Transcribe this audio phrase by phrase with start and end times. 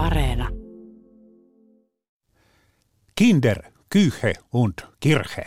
[0.00, 0.48] Areena.
[3.14, 5.42] Kinder, Kyhe und Kirche.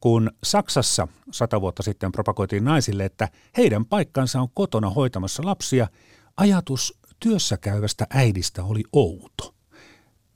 [0.00, 5.88] Kun Saksassa sata vuotta sitten propagoitiin naisille, että heidän paikkansa on kotona hoitamassa lapsia,
[6.36, 9.54] ajatus työssä käyvästä äidistä oli outo.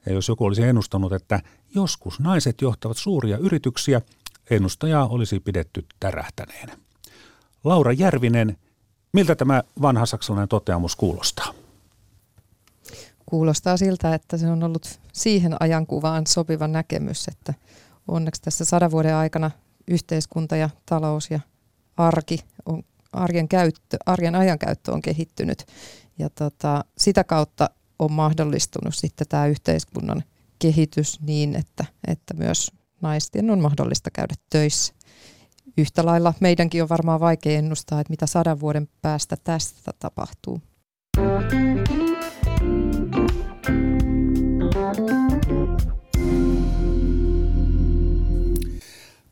[0.06, 1.40] Ja jos joku olisi ennustanut, että
[1.74, 4.00] joskus naiset johtavat suuria yrityksiä,
[4.50, 6.78] ennustajaa olisi pidetty tärähtäneenä.
[7.64, 8.56] Laura Järvinen,
[9.12, 11.67] miltä tämä vanha saksalainen toteamus kuulostaa?
[13.28, 17.54] Kuulostaa siltä, että se on ollut siihen ajankuvaan sopiva näkemys, että
[18.08, 19.50] onneksi tässä sadan vuoden aikana
[19.88, 21.40] yhteiskunta ja talous ja
[21.96, 25.66] arki on, arjen, käyttö, arjen ajankäyttö on kehittynyt
[26.18, 30.22] ja tota, sitä kautta on mahdollistunut sitten tämä yhteiskunnan
[30.58, 34.94] kehitys niin, että, että myös naisten on mahdollista käydä töissä.
[35.76, 40.60] Yhtä lailla meidänkin on varmaan vaikea ennustaa, että mitä sadan vuoden päästä tästä tapahtuu.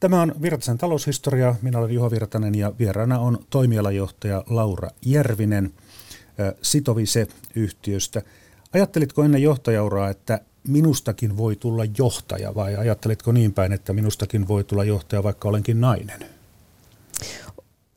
[0.00, 1.54] Tämä on Virtasen taloushistoria.
[1.62, 5.72] Minä olen Juha Virtanen ja vieraana on toimialajohtaja Laura Järvinen
[6.62, 8.22] Sitovise-yhtiöstä.
[8.74, 14.64] Ajattelitko ennen johtajauraa, että minustakin voi tulla johtaja vai ajattelitko niin päin, että minustakin voi
[14.64, 16.20] tulla johtaja, vaikka olenkin nainen?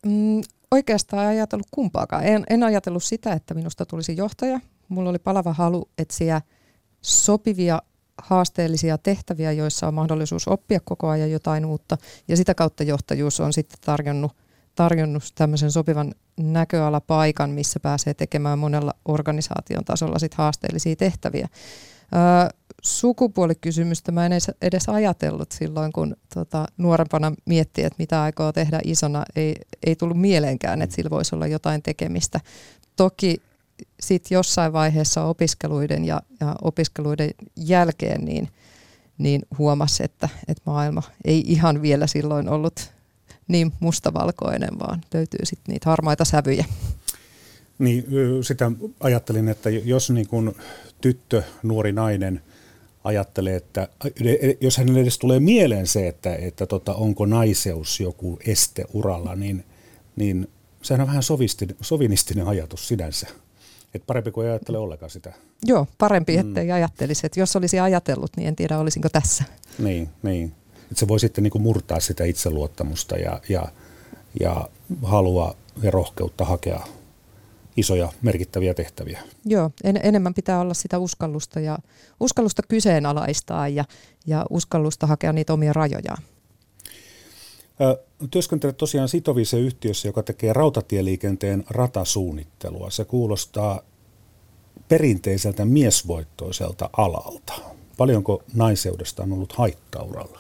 [0.05, 2.25] Mm, oikeastaan ajatellut kumpaakaan.
[2.25, 4.59] En, en ajatellut sitä, että minusta tulisi johtaja.
[4.89, 6.42] Mulla oli palava halu etsiä
[7.02, 7.81] sopivia
[8.23, 11.97] haasteellisia tehtäviä, joissa on mahdollisuus oppia koko ajan jotain uutta.
[12.27, 14.31] Ja sitä kautta johtajuus on sitten tarjonnut,
[14.75, 21.47] tarjonnut tämmöisen sopivan näköalapaikan, missä pääsee tekemään monella organisaation tasolla sit haasteellisia tehtäviä.
[22.15, 22.49] Öö,
[22.81, 28.79] sukupuolikysymystä mä en edes, edes ajatellut silloin, kun tota, nuorempana miettii, että mitä aikoo tehdä
[28.83, 29.23] isona.
[29.35, 32.39] Ei, ei tullut mieleenkään, että sillä voisi olla jotain tekemistä.
[32.95, 33.41] Toki
[33.99, 38.49] sitten jossain vaiheessa opiskeluiden ja, ja opiskeluiden jälkeen niin,
[39.17, 42.92] niin huomasi, että, että maailma ei ihan vielä silloin ollut
[43.48, 46.65] niin mustavalkoinen, vaan löytyy sitten niitä harmaita sävyjä.
[47.80, 48.05] Niin,
[48.42, 50.55] sitä ajattelin, että jos niin kun
[51.02, 52.42] tyttö, nuori nainen
[53.03, 53.87] ajattelee, että
[54.61, 59.65] jos hänelle edes tulee mieleen se, että, että tota, onko naiseus joku este uralla, niin,
[60.15, 60.48] niin
[60.82, 61.23] sehän on vähän
[61.82, 63.27] sovinistinen ajatus sinänsä.
[63.94, 65.33] Et parempi kuin ei ajattele ollenkaan sitä.
[65.66, 66.39] Joo, parempi, mm.
[66.39, 67.26] ettei ajattelisi.
[67.26, 69.44] Et jos olisi ajatellut, niin en tiedä olisinko tässä.
[69.80, 70.54] Niin, niin.
[70.92, 73.66] Et se voi sitten niinku murtaa sitä itseluottamusta ja, ja,
[74.39, 74.70] ja
[75.04, 76.80] halua ja rohkeutta hakea
[77.77, 79.22] isoja merkittäviä tehtäviä.
[79.45, 81.77] Joo, en, enemmän pitää olla sitä uskallusta ja
[82.20, 83.86] uskallusta kyseenalaistaa ja,
[84.26, 86.23] ja uskallusta hakea niitä omia rajojaan.
[88.31, 92.89] Työskentelet tosiaan sitovissa yhtiössä, joka tekee rautatieliikenteen ratasuunnittelua.
[92.89, 93.81] Se kuulostaa
[94.87, 97.53] perinteiseltä miesvoittoiselta alalta.
[97.97, 100.39] Paljonko naiseudesta on ollut haittauralla?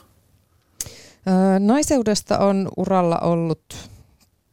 [1.59, 3.89] Naiseudesta on uralla ollut,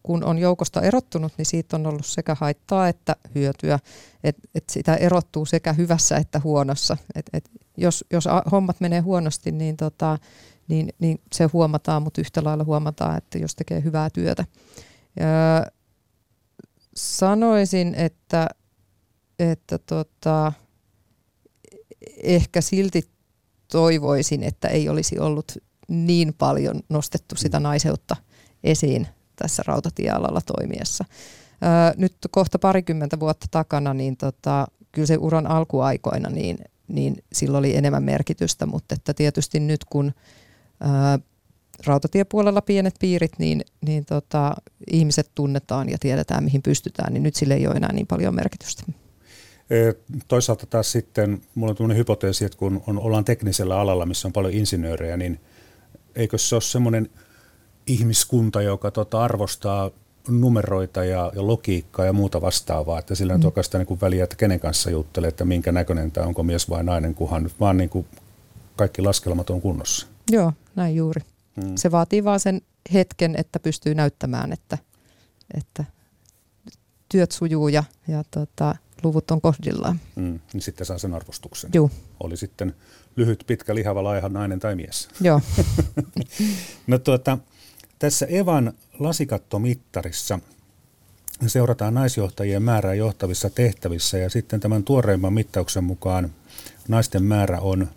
[0.03, 3.79] kun on joukosta erottunut, niin siitä on ollut sekä haittaa että hyötyä.
[4.25, 6.97] Et, et sitä erottuu sekä hyvässä että huonossa.
[7.15, 10.19] Et, et jos, jos hommat menee huonosti, niin tota,
[10.69, 14.45] niin, niin se huomataan, mutta yhtä lailla huomataan, että jos tekee hyvää työtä.
[15.21, 15.67] Ja
[16.97, 18.49] sanoisin, että,
[19.39, 20.53] että tota,
[22.23, 23.03] ehkä silti
[23.73, 25.53] toivoisin, että ei olisi ollut
[25.89, 28.17] niin paljon nostettu sitä naiseutta
[28.65, 29.07] esiin
[29.37, 31.05] tässä rautatiealalla toimiessa.
[31.97, 37.77] nyt kohta parikymmentä vuotta takana, niin tota, kyllä se uran alkuaikoina, niin, niin sillä oli
[37.77, 40.13] enemmän merkitystä, mutta että tietysti nyt kun
[40.81, 41.19] ää,
[41.87, 44.55] rautatiepuolella pienet piirit, niin, niin tota,
[44.91, 48.83] ihmiset tunnetaan ja tiedetään, mihin pystytään, niin nyt sille ei ole enää niin paljon merkitystä.
[50.29, 54.33] Toisaalta taas sitten, mulla on tämmöinen hypoteesi, että kun on, ollaan teknisellä alalla, missä on
[54.33, 55.41] paljon insinöörejä, niin
[56.17, 57.11] eikö se ole semmoinen
[57.87, 59.91] ihmiskunta, joka tota arvostaa
[60.29, 63.41] numeroita ja, ja logiikkaa ja muuta vastaavaa, että sillä mm.
[63.41, 66.85] on oikeastaan niin väliä, että kenen kanssa juttelee, että minkä näköinen tämä onko mies vai
[66.85, 68.07] nainen, kunhan vaan niin kuin
[68.77, 70.07] kaikki laskelmat on kunnossa.
[70.31, 71.21] Joo, näin juuri.
[71.57, 71.77] Mm.
[71.77, 72.61] Se vaatii vaan sen
[72.93, 74.79] hetken, että pystyy näyttämään, että,
[75.55, 75.85] että
[77.09, 80.01] työt sujuu ja, ja tota, luvut on kohdillaan.
[80.17, 81.71] Mm, niin sitten saa sen arvostuksen.
[81.75, 81.91] Joo.
[82.21, 82.75] Oli sitten
[83.17, 85.09] lyhyt, pitkä, lihava, laiha nainen tai mies.
[85.21, 85.41] Joo.
[86.87, 87.39] no tuota,
[87.99, 90.39] tässä Evan lasikattomittarissa
[91.47, 96.31] seurataan naisjohtajien määrää johtavissa tehtävissä ja sitten tämän tuoreimman mittauksen mukaan
[96.89, 97.89] naisten määrä on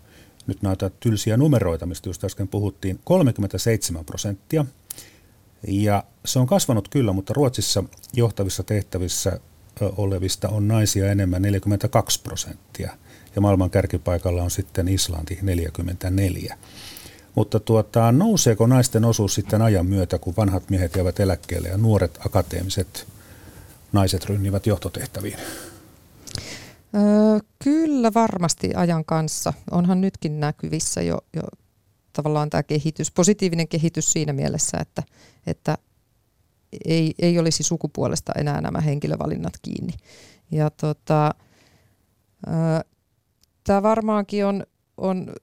[0.49, 4.65] nyt näitä tylsiä numeroita, mistä just äsken puhuttiin, 37 prosenttia.
[5.67, 9.39] Ja se on kasvanut kyllä, mutta Ruotsissa johtavissa tehtävissä
[9.81, 12.91] olevista on naisia enemmän 42 prosenttia
[13.35, 16.57] ja maailman kärkipaikalla on sitten Islanti 44.
[17.35, 22.19] Mutta tuota, nouseeko naisten osuus sitten ajan myötä, kun vanhat miehet jäävät eläkkeelle ja nuoret
[22.25, 23.07] akateemiset
[23.91, 25.37] naiset rynnivät johtotehtäviin?
[26.95, 29.53] Öö, kyllä varmasti ajan kanssa.
[29.71, 31.41] Onhan nytkin näkyvissä jo, jo
[32.13, 35.03] tavallaan tämä kehitys, positiivinen kehitys siinä mielessä, että,
[35.47, 35.77] että
[36.85, 39.93] ei, ei olisi sukupuolesta enää nämä henkilövalinnat kiinni.
[40.51, 41.35] Ja tota,
[43.63, 44.63] tämä varmaankin on,
[44.97, 45.33] on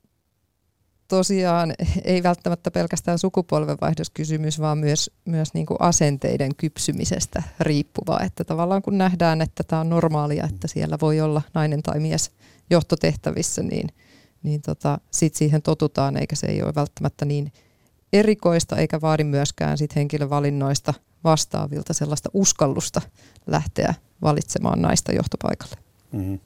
[1.08, 1.74] tosiaan
[2.04, 8.20] ei välttämättä pelkästään sukupolvenvaihdoskysymys, vaan myös, myös niin kuin asenteiden kypsymisestä riippuva.
[8.20, 12.30] Että tavallaan kun nähdään, että tämä on normaalia, että siellä voi olla nainen tai mies
[12.70, 13.88] johtotehtävissä, niin,
[14.42, 17.52] niin tota, sitten siihen totutaan, eikä se ei ole välttämättä niin
[18.12, 20.94] erikoista, eikä vaadi myöskään sit henkilövalinnoista
[21.24, 23.00] vastaavilta sellaista uskallusta
[23.46, 25.76] lähteä valitsemaan naista johtopaikalle.
[26.12, 26.40] Mm-hmm.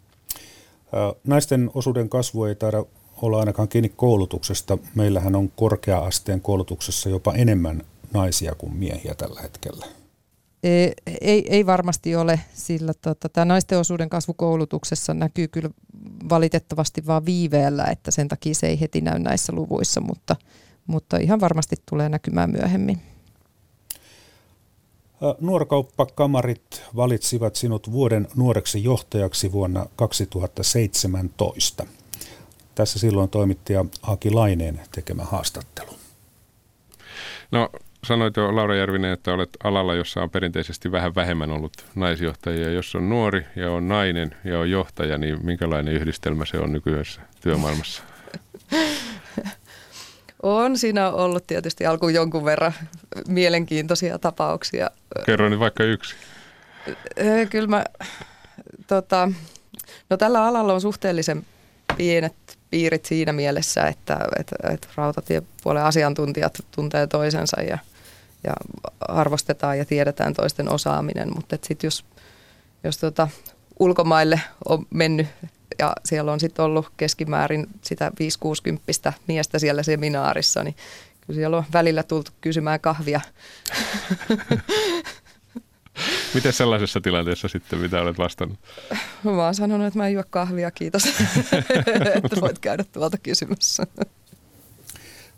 [1.25, 2.85] Naisten osuuden kasvu ei taida
[3.23, 4.79] olla ainakaan kiinni koulutuksesta.
[4.95, 7.83] Meillähän on korkea-asteen koulutuksessa jopa enemmän
[8.13, 9.87] naisia kuin miehiä tällä hetkellä.
[10.63, 15.71] Ei, ei, ei varmasti ole, sillä tota, tämä naisten osuuden kasvu koulutuksessa näkyy kyllä
[16.29, 20.37] valitettavasti vain viiveellä, että sen takia se ei heti näy näissä luvuissa, mutta,
[20.87, 23.01] mutta ihan varmasti tulee näkymään myöhemmin.
[25.41, 31.87] Nuorkauppakamarit valitsivat sinut vuoden nuoreksi johtajaksi vuonna 2017.
[32.81, 35.91] Tässä silloin toimittaja Aki Laineen tekemä haastattelu.
[37.51, 37.71] No
[38.07, 42.71] sanoit jo Laura Järvinen, että olet alalla, jossa on perinteisesti vähän vähemmän ollut naisjohtajia.
[42.71, 47.21] Jos on nuori ja on nainen ja on johtaja, niin minkälainen yhdistelmä se on nykyisessä
[47.41, 48.03] työmaailmassa?
[50.43, 52.73] On siinä ollut tietysti alkuun jonkun verran
[53.29, 54.91] mielenkiintoisia tapauksia.
[55.27, 56.15] Kerro nyt vaikka yksi.
[57.51, 57.85] Kyllä mä,
[58.87, 59.33] tota,
[60.11, 61.47] no tällä alalla on suhteellisen
[61.97, 67.79] pienet piirit siinä mielessä, että, että, että rautatiepuolen asiantuntijat tuntee toisensa ja,
[68.45, 68.53] ja
[69.01, 72.05] arvostetaan ja tiedetään toisten osaaminen, mutta sitten jos,
[72.85, 73.29] jos tota,
[73.79, 75.27] ulkomaille on mennyt
[75.79, 78.13] ja siellä on sitten ollut keskimäärin sitä
[79.09, 80.77] 5-60 miestä siellä seminaarissa, niin
[81.27, 83.21] kyllä siellä on välillä tultu kysymään kahvia.
[86.35, 88.59] Miten sellaisessa tilanteessa sitten, mitä olet vastannut?
[89.25, 91.03] Mä oon sanonut, että mä en juo kahvia, kiitos,
[92.15, 93.87] että voit käydä tuolta kysymässä.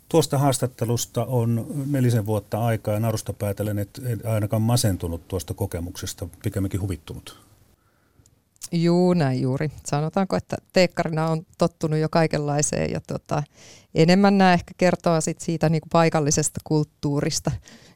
[0.09, 6.81] Tuosta haastattelusta on nelisen vuotta aikaa ja narusta päätellen, että ainakaan masentunut tuosta kokemuksesta, pikemminkin
[6.81, 7.43] huvittunut.
[8.71, 9.71] Juu, näin juuri.
[9.85, 13.43] Sanotaanko, että teekkarina on tottunut jo kaikenlaiseen ja tota,
[13.95, 17.51] enemmän nämä ehkä kertoo sit siitä niin kuin paikallisesta kulttuurista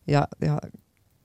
[0.08, 0.60] ja, ja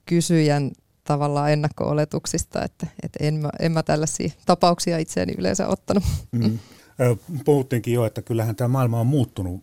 [0.06, 0.70] kysyjän
[1.04, 6.04] tavallaan ennakko-oletuksista, että, että en, mä, en mä tällaisia tapauksia itseäni yleensä ottanut.
[6.32, 6.58] Mm.
[7.44, 9.62] Puhuttiinkin jo, että kyllähän tämä maailma on muuttunut.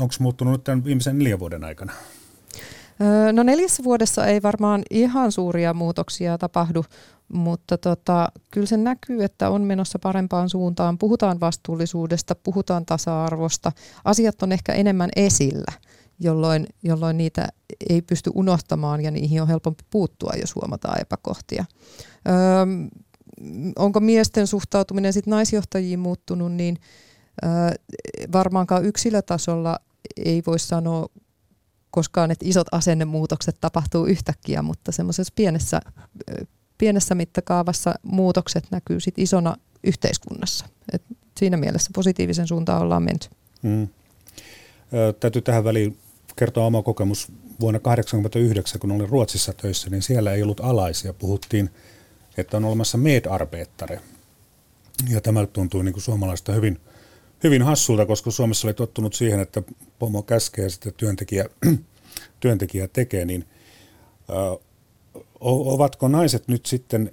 [0.00, 1.92] Onko muuttunut nyt tämän viimeisen neljän vuoden aikana?
[3.32, 6.84] No neljässä vuodessa ei varmaan ihan suuria muutoksia tapahdu,
[7.32, 10.98] mutta tota, kyllä se näkyy, että on menossa parempaan suuntaan.
[10.98, 13.72] Puhutaan vastuullisuudesta, puhutaan tasa-arvosta.
[14.04, 15.72] Asiat on ehkä enemmän esillä,
[16.20, 17.48] jolloin, jolloin niitä
[17.88, 21.64] ei pysty unohtamaan ja niihin on helpompi puuttua, jos huomataan epäkohtia.
[22.28, 22.34] Öö,
[23.76, 26.78] onko miesten suhtautuminen sit naisjohtajiin muuttunut, niin
[27.44, 27.50] öö,
[28.32, 29.78] varmaankaan yksilötasolla
[30.24, 31.08] ei voi sanoa
[31.90, 35.80] koskaan, että isot asennemuutokset tapahtuu yhtäkkiä, mutta semmoisessa pienessä,
[36.78, 40.66] pienessä mittakaavassa muutokset näkyy sit isona yhteiskunnassa.
[40.92, 41.02] Et
[41.38, 43.28] siinä mielessä positiivisen suuntaan ollaan menty.
[43.62, 43.88] Mm.
[44.92, 45.98] Ö, täytyy tähän väliin
[46.38, 47.28] kertoa oma kokemus.
[47.60, 51.12] Vuonna 1989, kun olin Ruotsissa töissä, niin siellä ei ollut alaisia.
[51.12, 51.70] Puhuttiin,
[52.36, 54.00] että on olemassa medarbetare.
[55.08, 56.80] Ja tämä tuntui niin kuin suomalaista hyvin,
[57.44, 59.62] hyvin hassulta, koska Suomessa oli tottunut siihen, että
[59.98, 61.44] pomo käskee ja sitten työntekijä,
[62.40, 63.44] työntekijä tekee, niin
[64.30, 64.58] ö,
[65.40, 67.12] ovatko naiset nyt sitten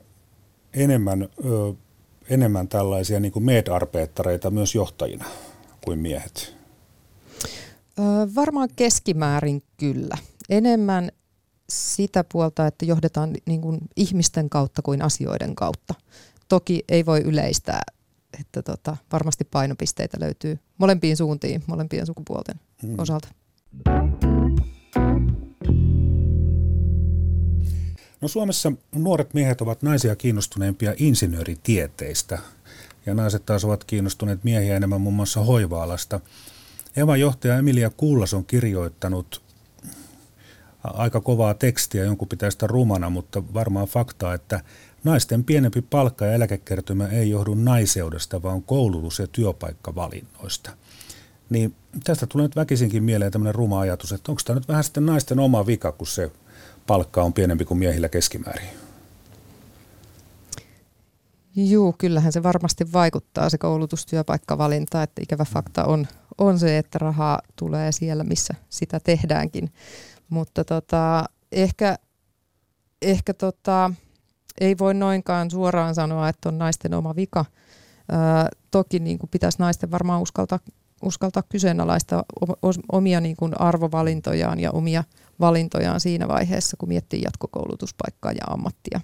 [0.74, 1.74] enemmän, ö,
[2.30, 5.26] enemmän tällaisia niin medarbeettareita myös johtajina
[5.86, 6.56] kuin miehet?
[8.36, 10.18] Varmaan keskimäärin kyllä.
[10.50, 11.12] Enemmän
[11.70, 15.94] sitä puolta, että johdetaan niin kuin ihmisten kautta kuin asioiden kautta.
[16.48, 17.82] Toki ei voi yleistää,
[18.40, 22.96] että tota, varmasti painopisteitä löytyy molempiin suuntiin, molempien sukupuolten hmm.
[22.98, 23.28] osalta.
[28.22, 32.40] No Suomessa nuoret miehet ovat naisia kiinnostuneempia insinööritieteistä
[33.06, 36.20] ja naiset taas ovat kiinnostuneet miehiä enemmän muun muassa hoiva-alasta.
[36.98, 39.42] Evan johtaja Emilia Kullas on kirjoittanut
[40.84, 44.60] aika kovaa tekstiä, jonkun pitää sitä rumana, mutta varmaan faktaa, että
[45.04, 50.72] naisten pienempi palkka ja eläkekertymä ei johdu naiseudesta, vaan koulutus- ja työpaikkavalinnoista.
[51.50, 55.06] Niin tästä tulee nyt väkisinkin mieleen tämmöinen ruma ajatus, että onko tämä nyt vähän sitten
[55.06, 56.32] naisten oma vika, kun se
[56.88, 58.85] palkka on pienempi kuin miehillä keskimäärin?
[61.56, 66.08] Joo, kyllähän se varmasti vaikuttaa se koulutustyöpaikkavalinta, että ikävä fakta on,
[66.38, 69.74] on se, että rahaa tulee siellä, missä sitä tehdäänkin.
[70.30, 71.96] Mutta tota, ehkä,
[73.02, 73.92] ehkä tota,
[74.62, 77.46] ei voi noinkaan suoraan sanoa, että on naisten oma vika.
[78.12, 80.60] Ää, toki niin kuin pitäisi naisten varmaan uskaltaa,
[81.04, 82.24] uskaltaa kyseenalaista
[82.92, 85.04] omia niin kuin arvovalintojaan ja omia
[85.40, 89.02] valintojaan siinä vaiheessa, kun miettii jatkokoulutuspaikkaa ja ammattia.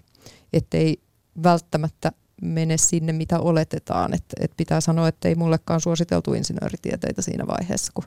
[0.53, 1.01] Että ei
[1.43, 4.13] välttämättä mene sinne, mitä oletetaan.
[4.13, 8.03] Et, et pitää sanoa, että ei mullekaan suositeltu insinööritieteitä siinä vaiheessa, kun,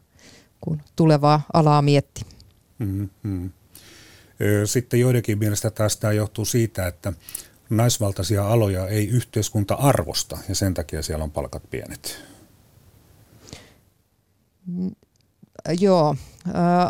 [0.60, 2.26] kun tulevaa alaa mietti.
[2.78, 3.50] Mm-hmm.
[4.64, 7.12] Sitten joidenkin mielestä taas tämä johtuu siitä, että
[7.70, 12.24] naisvaltaisia aloja ei yhteiskunta arvosta ja sen takia siellä on palkat pienet.
[14.66, 14.90] Mm,
[15.80, 16.16] joo,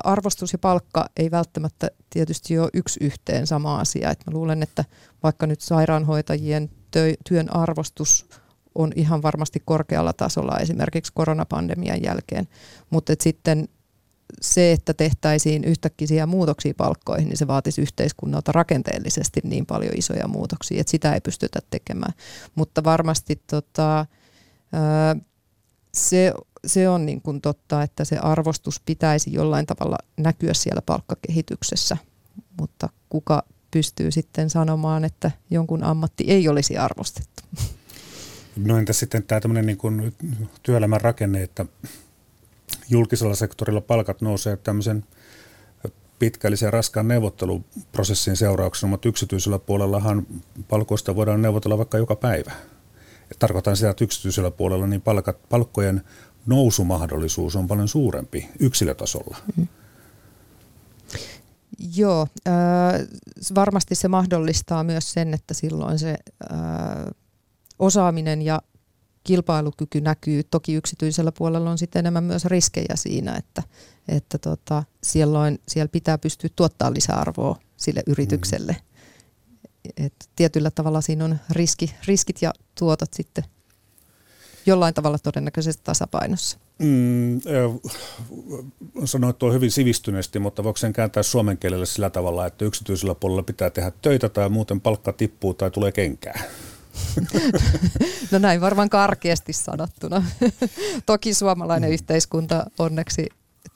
[0.05, 4.11] arvostus ja palkka ei välttämättä tietysti ole yksi yhteen sama asia.
[4.11, 4.85] Et mä luulen, että
[5.23, 6.71] vaikka nyt sairaanhoitajien
[7.29, 8.27] työn arvostus
[8.75, 12.49] on ihan varmasti korkealla tasolla esimerkiksi koronapandemian jälkeen,
[12.91, 13.69] mutta sitten
[14.41, 20.81] se, että tehtäisiin yhtäkkiä muutoksia palkkoihin, niin se vaatisi yhteiskunnalta rakenteellisesti niin paljon isoja muutoksia,
[20.81, 22.13] että sitä ei pystytä tekemään.
[22.55, 24.07] Mutta varmasti tota,
[25.95, 26.33] se,
[26.67, 31.97] se on niin kuin totta, että se arvostus pitäisi jollain tavalla näkyä siellä palkkakehityksessä,
[32.61, 33.43] mutta kuka
[33.75, 37.43] pystyy sitten sanomaan, että jonkun ammatti ei olisi arvostettu.
[38.57, 40.15] No entä sitten tämä tämmöinen niin kuin
[40.63, 41.67] työelämän rakenne, että
[42.91, 45.05] julkisella sektorilla palkat nousee tämmöisen
[46.19, 50.27] pitkällisen raskaan neuvotteluprosessin seurauksena, mutta yksityisellä puolellahan
[50.69, 52.53] palkoista voidaan neuvotella vaikka joka päivä.
[53.31, 56.03] Et tarkoitan sitä, että yksityisellä puolella niin palkat, palkkojen
[56.47, 59.37] nousumahdollisuus on paljon suurempi yksilötasolla.
[59.57, 59.69] Mm.
[61.97, 62.55] Joo, äh,
[63.55, 66.17] varmasti se mahdollistaa myös sen, että silloin se
[66.53, 66.59] äh,
[67.79, 68.63] osaaminen ja
[69.25, 70.43] kilpailukyky näkyy.
[70.43, 73.63] Toki yksityisellä puolella on sitten enemmän myös riskejä siinä, että,
[74.09, 78.73] että tota, silloin siellä pitää pystyä tuottaa lisäarvoa sille yritykselle.
[78.73, 78.85] Mm.
[79.97, 83.45] Et tietyllä tavalla siinä on riski, riskit ja tuotot sitten
[84.67, 86.59] jollain tavalla todennäköisesti tasapainossa.
[86.79, 87.41] Mm,
[89.05, 93.15] sanoin, että on hyvin sivistyneesti, mutta voiko sen kääntää suomen kielelle sillä tavalla, että yksityisellä
[93.15, 96.43] puolella pitää tehdä töitä tai muuten palkka tippuu tai tulee kenkää?
[98.31, 100.25] no näin varmaan karkeasti sanottuna.
[101.07, 101.95] Toki suomalainen mm.
[101.95, 103.27] yhteiskunta onneksi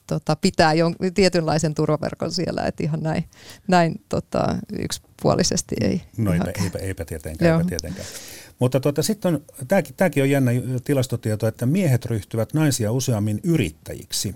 [0.06, 3.24] tota, pitää jon, tietynlaisen turvaverkon siellä, että ihan näin,
[3.68, 6.02] näin tota, yksipuolisesti ei.
[6.16, 7.58] No eipä, eipä, eipä tietenkään.
[7.58, 8.06] Eipä tietenkään.
[8.58, 10.50] Mutta tuota, sitten on, tämäkin, tämäkin on jännä
[10.84, 14.34] tilastotieto, että miehet ryhtyvät naisia useammin yrittäjiksi.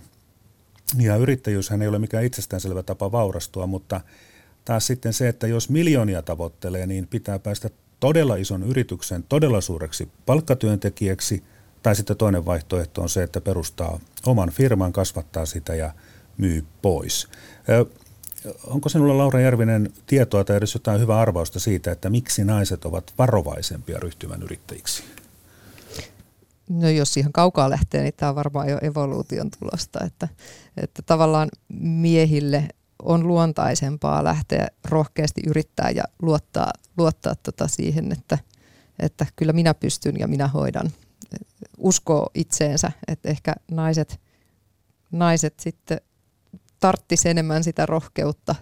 [0.99, 4.01] Ja yrittäjyyshän ei ole mikään itsestäänselvä tapa vaurastua, mutta
[4.65, 10.09] taas sitten se, että jos miljoonia tavoittelee, niin pitää päästä todella ison yrityksen todella suureksi
[10.27, 11.43] palkkatyöntekijäksi,
[11.83, 15.95] tai sitten toinen vaihtoehto on se, että perustaa oman firman, kasvattaa sitä ja
[16.39, 17.29] myy pois.
[18.67, 23.15] Onko sinulla Laura Järvinen tietoa tai edes jotain hyvää arvausta siitä, että miksi naiset ovat
[23.19, 25.03] varovaisempia ryhtymään yrittäjiksi?
[26.69, 30.29] No jos ihan kaukaa lähtee, niin tämä on varmaan jo evoluution tulosta, että,
[30.77, 31.49] että tavallaan
[31.81, 32.69] miehille
[33.03, 38.39] on luontaisempaa lähteä rohkeasti yrittää ja luottaa, luottaa tota siihen, että,
[38.99, 40.91] että kyllä minä pystyn ja minä hoidan.
[41.79, 44.21] Uskoo itseensä, että ehkä naiset,
[45.11, 46.01] naiset sitten
[46.83, 48.55] tarttisi enemmän sitä rohkeutta,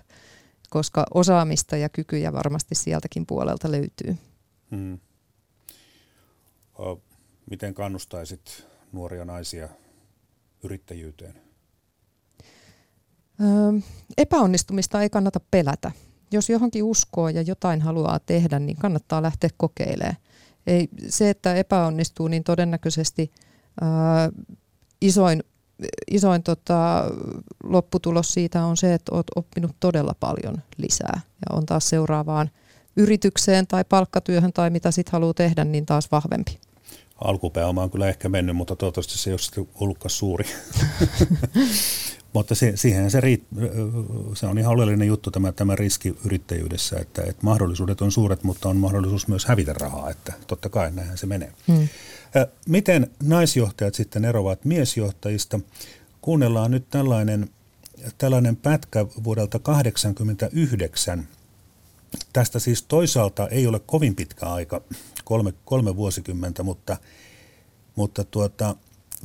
[0.70, 4.16] koska osaamista ja kykyjä varmasti sieltäkin puolelta löytyy.
[4.70, 4.98] Hmm.
[7.50, 9.68] Miten kannustaisit nuoria naisia
[10.62, 11.34] yrittäjyyteen?
[13.40, 13.80] Öö,
[14.18, 15.92] epäonnistumista ei kannata pelätä.
[16.32, 20.16] Jos johonkin uskoo ja jotain haluaa tehdä, niin kannattaa lähteä kokeilemaan.
[20.66, 23.32] Ei, se, että epäonnistuu, niin todennäköisesti
[23.82, 23.88] öö,
[25.00, 25.42] isoin
[26.10, 27.04] isoin tota,
[27.64, 32.50] lopputulos siitä on se, että olet oppinut todella paljon lisää ja on taas seuraavaan
[32.96, 36.58] yritykseen tai palkkatyöhön tai mitä sitten haluaa tehdä, niin taas vahvempi.
[37.24, 40.44] Alkupääoma on kyllä ehkä mennyt, mutta toivottavasti se ei ole ollutkaan suuri.
[42.34, 43.46] mutta se, siihen se, riit,
[44.34, 48.68] se on ihan oleellinen juttu tämä, tämä riski yrittäjyydessä, että, että mahdollisuudet on suuret, mutta
[48.68, 51.52] on mahdollisuus myös hävitä rahaa, että totta kai näinhän se menee.
[51.68, 51.88] Hmm.
[52.68, 55.60] Miten naisjohtajat sitten eroavat miesjohtajista?
[56.20, 57.50] Kuunnellaan nyt tällainen,
[58.18, 61.28] tällainen pätkä vuodelta 1989,
[62.32, 64.80] tästä siis toisaalta ei ole kovin pitkä aika,
[65.24, 66.96] kolme, kolme vuosikymmentä, mutta,
[67.96, 68.76] mutta tuota,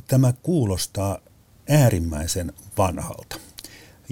[0.06, 1.18] tämä kuulostaa
[1.68, 3.36] äärimmäisen vanhalta.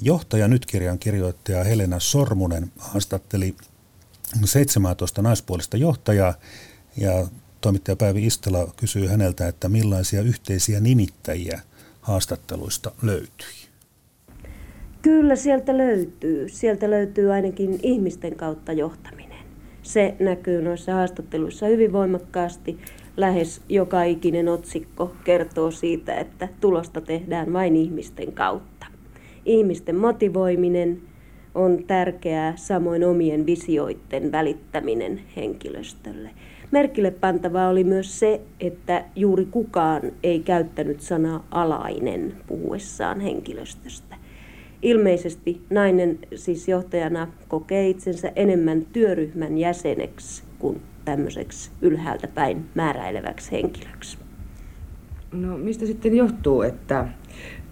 [0.02, 3.56] Johtaja Nyt-kirjan kirjoittaja Helena Sormunen haastatteli
[4.44, 6.34] 17 naispuolista johtajaa
[6.96, 7.26] ja
[7.64, 11.60] toimittaja Päivi Istela kysyy häneltä, että millaisia yhteisiä nimittäjiä
[12.00, 13.54] haastatteluista löytyi.
[15.02, 16.48] Kyllä sieltä löytyy.
[16.48, 19.38] Sieltä löytyy ainakin ihmisten kautta johtaminen.
[19.82, 22.78] Se näkyy noissa haastatteluissa hyvin voimakkaasti.
[23.16, 28.86] Lähes joka ikinen otsikko kertoo siitä, että tulosta tehdään vain ihmisten kautta.
[29.44, 31.02] Ihmisten motivoiminen
[31.54, 36.30] on tärkeää, samoin omien visioiden välittäminen henkilöstölle.
[36.74, 44.16] Merkille pantavaa oli myös se, että juuri kukaan ei käyttänyt sanaa alainen puhuessaan henkilöstöstä.
[44.82, 54.18] Ilmeisesti nainen siis johtajana kokee itsensä enemmän työryhmän jäseneksi kuin tämmöiseksi ylhäältä päin määräileväksi henkilöksi.
[55.32, 57.08] No mistä sitten johtuu, että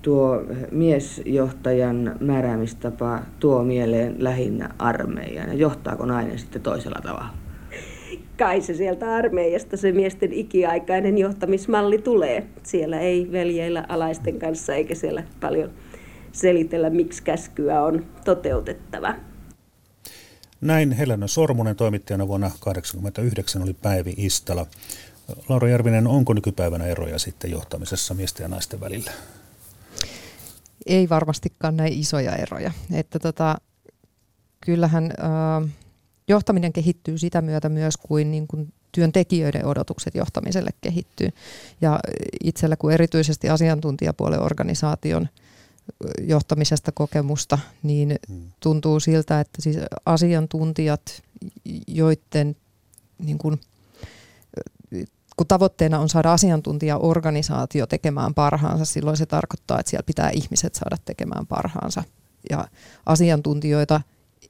[0.03, 7.42] tuo miesjohtajan määräämistapa tuo mieleen lähinnä armeijan ja johtaako nainen sitten toisella tavalla?
[8.43, 12.47] Kai se sieltä armeijasta se miesten ikiaikainen johtamismalli tulee.
[12.63, 15.73] Siellä ei veljeillä alaisten kanssa eikä siellä paljon
[16.33, 19.15] selitellä, miksi käskyä on toteutettava.
[20.61, 24.67] Näin Helena Sormunen toimittajana vuonna 1989 oli Päivi Istala.
[25.49, 29.11] Laura Järvinen, onko nykypäivänä eroja sitten johtamisessa miesten ja naisten välillä?
[30.87, 32.73] Ei varmastikaan näin isoja eroja.
[32.93, 33.57] Että tota,
[34.61, 35.71] kyllähän äh,
[36.29, 41.29] johtaminen kehittyy sitä myötä myös kuin, niin kuin työntekijöiden odotukset johtamiselle kehittyy.
[41.81, 42.01] Ja
[42.45, 45.29] itsellä kuin erityisesti asiantuntijapuolen organisaation–
[46.21, 48.53] johtamisesta kokemusta, niin hmm.
[48.61, 49.77] tuntuu siltä, että siis
[50.07, 51.23] asiantuntijat,
[51.87, 52.57] joiden
[53.19, 53.61] niin kun,
[55.37, 60.97] kun tavoitteena on saada asiantuntijaorganisaatio tekemään parhaansa, silloin se tarkoittaa, että siellä pitää ihmiset saada
[61.05, 62.05] tekemään parhaansa.
[62.51, 62.69] Ja
[63.07, 64.01] asiantuntijoita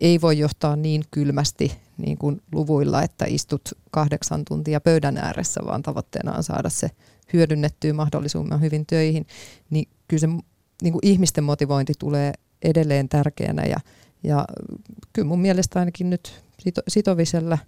[0.02, 5.82] ei voi johtaa niin kylmästi niin kuin luvuilla, että istut kahdeksan tuntia pöydän ääressä, vaan
[5.82, 6.90] tavoitteena on saada se
[7.32, 9.26] hyödynnettyä mahdollisimman hyvin töihin,
[9.70, 10.26] niin kyllä se
[10.82, 13.76] niin kuin ihmisten motivointi tulee edelleen tärkeänä ja,
[14.22, 14.44] ja
[15.12, 17.58] kyllä mun mielestä ainakin nyt sito, sitovisella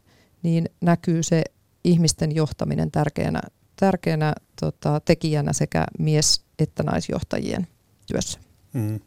[0.42, 1.42] niin näkyy se
[1.84, 3.40] ihmisten johtaminen tärkeänä,
[3.76, 7.66] tärkeänä tota, tekijänä sekä mies- että naisjohtajien
[8.06, 8.38] työssä.
[8.72, 9.00] Mm.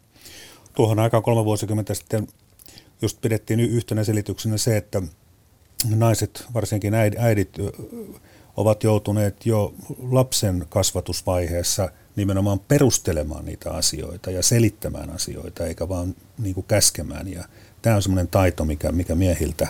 [0.76, 2.28] Tuohon aikaan kolme vuosikymmentä sitten
[3.02, 5.02] just pidettiin yhtenä selityksenä se, että
[5.96, 7.58] naiset, varsinkin äidit,
[8.58, 16.56] ovat joutuneet jo lapsen kasvatusvaiheessa– nimenomaan perustelemaan niitä asioita ja selittämään asioita, eikä vaan niin
[16.56, 17.28] kuin käskemään.
[17.28, 17.44] Ja
[17.82, 19.68] tämä on semmoinen taito, mikä, mikä miehiltä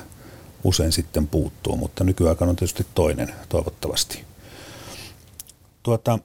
[0.63, 4.23] usein sitten puuttuu, mutta nykyaikana on tietysti toinen, toivottavasti.
[5.83, 6.19] Tuota,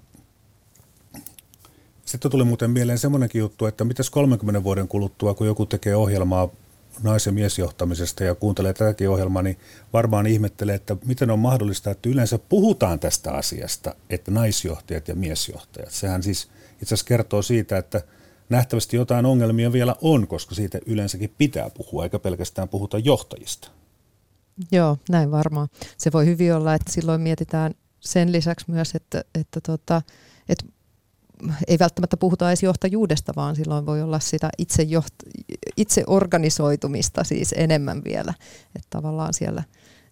[2.04, 6.48] sitten tuli muuten mieleen semmoinenkin juttu, että mitäs 30 vuoden kuluttua, kun joku tekee ohjelmaa
[7.02, 9.58] nais- ja miesjohtamisesta ja kuuntelee tätäkin ohjelmaa, niin
[9.92, 15.90] varmaan ihmettelee, että miten on mahdollista, että yleensä puhutaan tästä asiasta, että naisjohtajat ja miesjohtajat.
[15.90, 18.02] Sehän siis itse asiassa kertoo siitä, että
[18.48, 23.68] nähtävästi jotain ongelmia vielä on, koska siitä yleensäkin pitää puhua, eikä pelkästään puhuta johtajista.
[24.72, 25.68] Joo, näin varmaan.
[25.98, 30.02] Se voi hyvin olla, että silloin mietitään sen lisäksi myös, että, että, tota,
[30.48, 30.66] että
[31.68, 37.54] ei välttämättä puhuta edes johtajuudesta, vaan silloin voi olla sitä itse, joht- itse organisoitumista siis
[37.56, 38.34] enemmän vielä.
[38.76, 39.62] Että tavallaan siellä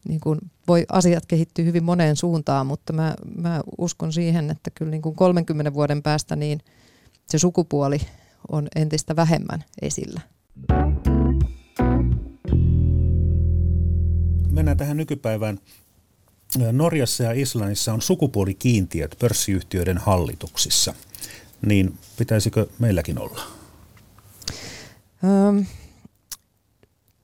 [0.09, 4.91] niin kuin voi asiat kehittyä hyvin moneen suuntaan, mutta mä, mä uskon siihen, että kyllä
[4.91, 6.61] niin kuin 30 vuoden päästä niin
[7.27, 8.01] se sukupuoli
[8.49, 10.21] on entistä vähemmän esillä.
[14.51, 15.59] Mennään tähän nykypäivään.
[16.73, 20.95] Norjassa ja Islannissa on sukupuolikiintiöt pörssiyhtiöiden hallituksissa–
[21.67, 23.60] niin pitäisikö meilläkin olla?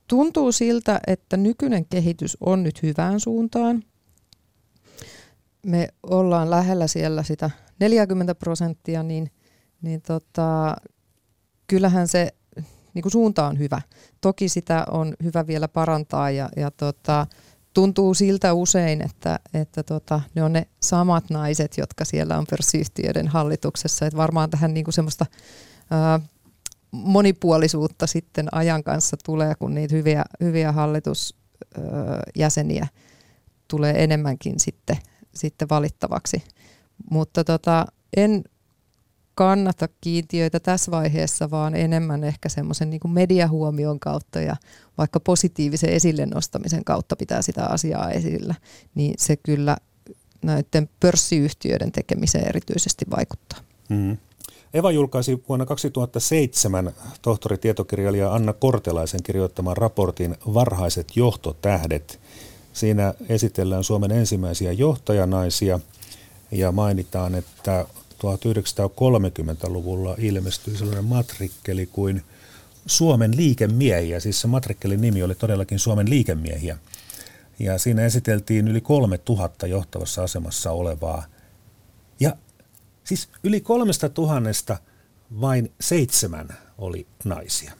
[0.09, 3.83] Tuntuu siltä, että nykyinen kehitys on nyt hyvään suuntaan.
[5.67, 9.31] Me ollaan lähellä siellä sitä 40 prosenttia, niin,
[9.83, 10.77] niin tota,
[11.67, 12.29] kyllähän se
[12.95, 13.83] niin kuin suunta on hyvä.
[14.21, 17.27] Toki sitä on hyvä vielä parantaa ja, ja tota,
[17.75, 23.29] tuntuu siltä usein, että, että tota, ne on ne samat naiset, jotka siellä on pörssiyhtiöiden
[23.29, 24.07] hallituksessa.
[24.07, 25.27] Että varmaan tähän niinku semmoista
[25.91, 26.21] ää,
[26.97, 32.87] monipuolisuutta sitten ajan kanssa tulee, kun niitä hyviä, hyviä hallitusjäseniä
[33.69, 34.97] tulee enemmänkin sitten,
[35.35, 36.43] sitten valittavaksi.
[37.11, 38.45] Mutta tota, en
[39.35, 44.57] kannata kiintiöitä tässä vaiheessa, vaan enemmän ehkä semmoisen niin mediahuomion kautta ja
[44.99, 48.55] vaikka positiivisen esille nostamisen kautta pitää sitä asiaa esillä,
[48.95, 49.77] niin se kyllä
[50.43, 53.59] näiden pörssiyhtiöiden tekemiseen erityisesti vaikuttaa.
[53.89, 54.17] Mm.
[54.74, 62.20] Eva julkaisi vuonna 2007 tohtoritietokirjailija Anna Kortelaisen kirjoittaman raportin Varhaiset johtotähdet.
[62.72, 65.81] Siinä esitellään Suomen ensimmäisiä johtajanaisia
[66.50, 72.22] ja mainitaan, että 1930-luvulla ilmestyi sellainen matrikkeli kuin
[72.87, 74.20] Suomen liikemiehiä.
[74.20, 76.79] Siis se matrikkelin nimi oli todellakin Suomen liikemiehiä.
[77.59, 81.24] Ja siinä esiteltiin yli 3000 johtavassa asemassa olevaa.
[83.07, 84.77] Siis yli kolmesta tuhannesta
[85.40, 87.73] vain seitsemän oli naisia.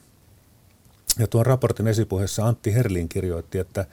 [1.19, 3.87] Ja tuon raportin esipuheessa Antti Herlin kirjoitti, että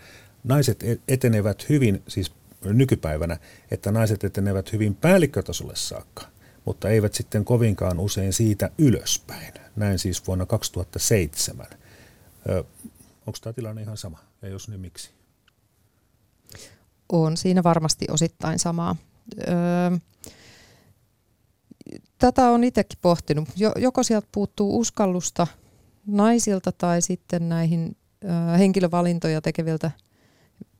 [0.43, 2.31] naiset e- etenevät hyvin, siis
[2.65, 3.37] nykypäivänä,
[3.71, 6.23] että naiset etenevät hyvin päällikkötasolle saakka,
[6.65, 9.53] mutta eivät sitten kovinkaan usein siitä ylöspäin.
[9.75, 11.65] Näin siis vuonna 2007.
[12.49, 12.63] Ö,
[13.27, 14.19] onko tämä tilanne ihan sama?
[14.41, 15.09] Ja jos niin miksi?
[17.09, 18.95] On siinä varmasti osittain samaa.
[19.47, 19.97] Öö,
[22.23, 23.49] tätä on itsekin pohtinut.
[23.77, 25.47] Joko sieltä puuttuu uskallusta
[26.07, 27.97] naisilta tai sitten näihin
[28.57, 29.91] henkilövalintoja tekeviltä,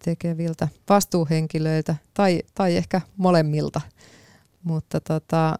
[0.05, 3.81] tekeviltä vastuuhenkilöiltä tai, tai ehkä molemmilta.
[4.63, 5.59] Mutta tota,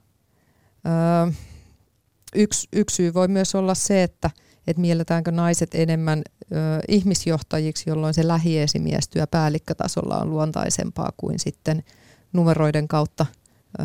[2.35, 4.29] yksi, yksi syy voi myös olla se, että
[4.67, 6.55] että mielletäänkö naiset enemmän ö,
[6.87, 11.83] ihmisjohtajiksi, jolloin se lähiesimiestyö päällikkötasolla on luontaisempaa kuin sitten
[12.33, 13.25] numeroiden kautta
[13.79, 13.83] ö,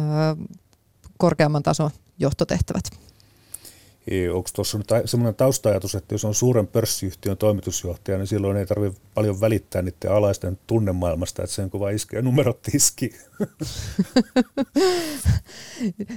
[1.18, 2.85] korkeamman tason johtotehtävät.
[4.35, 9.00] Onko tuossa nyt sellainen taustajatus, että jos on suuren pörssiyhtiön toimitusjohtaja, niin silloin ei tarvitse
[9.14, 13.11] paljon välittää niiden alaisten tunnemaailmasta, että sen kuva iskee numerot tiski?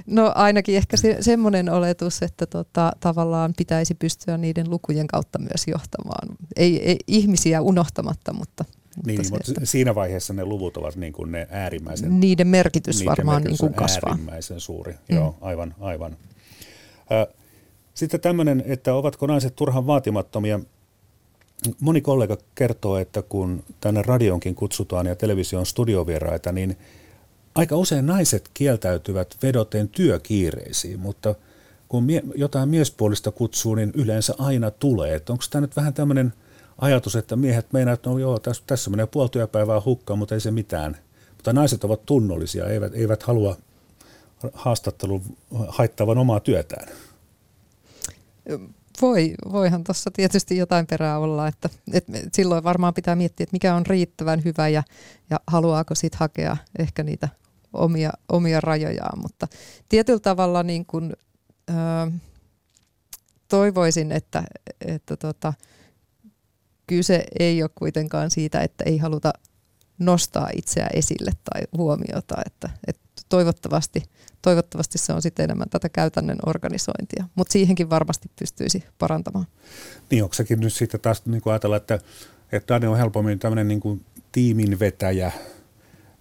[0.06, 5.64] No ainakin ehkä se, semmoinen oletus, että tota, tavallaan pitäisi pystyä niiden lukujen kautta myös
[5.66, 6.28] johtamaan.
[6.56, 8.64] Ei, ei ihmisiä unohtamatta, mutta
[9.06, 12.20] niin, mutta, mutta siinä vaiheessa ne luvut ovat niin kuin ne äärimmäisen...
[12.20, 14.10] Niiden merkitys niiden varmaan merkitys niin kuin kasvaa.
[14.10, 15.16] äärimmäisen suuri, mm.
[15.16, 16.16] joo, aivan, aivan.
[17.94, 20.60] Sitten tämmöinen, että ovatko naiset turhan vaatimattomia.
[21.80, 26.76] Moni kollega kertoo, että kun tänne radionkin kutsutaan ja television studiovieraita, niin
[27.54, 31.34] aika usein naiset kieltäytyvät vedoten työkiireisiin, mutta
[31.88, 35.14] kun mie- jotain miespuolista kutsuu, niin yleensä aina tulee.
[35.14, 36.32] Että onko tämä nyt vähän tämmöinen
[36.82, 40.40] ajatus, että miehet meinaavat, että no joo, tässä, tässä menee puoli työpäivää hukkaan, mutta ei
[40.40, 40.96] se mitään.
[41.34, 43.56] Mutta naiset ovat tunnollisia, eivät, eivät halua
[44.52, 45.22] haastattelun
[45.68, 46.88] haittavan omaa työtään.
[49.02, 53.74] Voi, voihan tuossa tietysti jotain perää olla, että, että silloin varmaan pitää miettiä, että mikä
[53.74, 54.82] on riittävän hyvä ja,
[55.30, 57.28] ja haluaako sitten hakea ehkä niitä
[57.72, 59.48] omia, omia rajojaan, mutta
[59.88, 61.12] tietyllä tavalla niin kun,
[61.70, 61.72] ö,
[63.48, 64.42] toivoisin, että,
[64.80, 65.52] että tota,
[66.86, 69.32] kyse ei ole kuitenkaan siitä, että ei haluta
[69.98, 74.02] nostaa itseä esille tai huomiota, että, että toivottavasti,
[74.42, 79.46] toivottavasti se on sitten enemmän tätä käytännön organisointia, mutta siihenkin varmasti pystyisi parantamaan.
[80.10, 81.98] Niin onko sekin nyt sitten taas niin kuin ajatella, että,
[82.52, 85.32] että Dani on helpommin tämmöinen niin kuin tiimin vetäjä,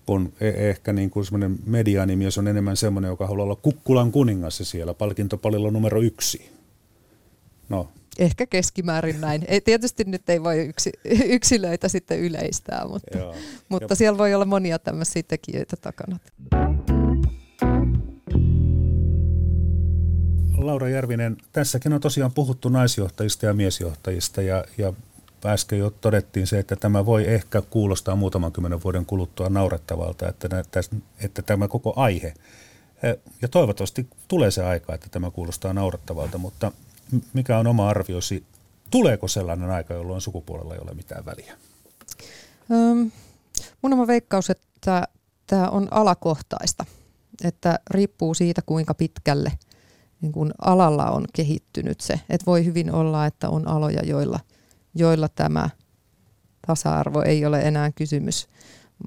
[0.05, 4.65] kun e- ehkä niin kuin semmoinen mediaanimies on enemmän semmoinen, joka haluaa olla kukkulan kuningassa
[4.65, 6.51] siellä, palkintopalilla numero yksi.
[7.69, 9.45] No, Ehkä keskimäärin näin.
[9.47, 10.91] Ei, tietysti nyt ei voi yksi,
[11.35, 13.35] yksilöitä sitten yleistää, mutta, Joo.
[13.69, 16.19] mutta siellä voi olla monia tämmöisiä tekijöitä takana.
[20.57, 24.93] Laura Järvinen, tässäkin on tosiaan puhuttu naisjohtajista ja miesjohtajista ja, ja
[25.45, 30.47] äsken jo todettiin se, että tämä voi ehkä kuulostaa muutaman kymmenen vuoden kuluttua naurettavalta, että,
[31.19, 32.33] että tämä koko aihe,
[33.41, 36.71] ja toivottavasti tulee se aika, että tämä kuulostaa naurettavalta, mutta
[37.33, 38.43] mikä on oma arviosi,
[38.91, 41.57] tuleeko sellainen aika, jolloin sukupuolella ei ole mitään väliä?
[42.71, 43.11] Öm,
[43.81, 45.07] mun oma veikkaus, että
[45.47, 46.85] tämä on alakohtaista,
[47.43, 49.51] että riippuu siitä, kuinka pitkälle
[50.21, 52.19] niin kun alalla on kehittynyt se.
[52.29, 54.39] Että voi hyvin olla, että on aloja, joilla,
[54.95, 55.69] joilla tämä
[56.67, 58.47] tasa-arvo ei ole enää kysymys.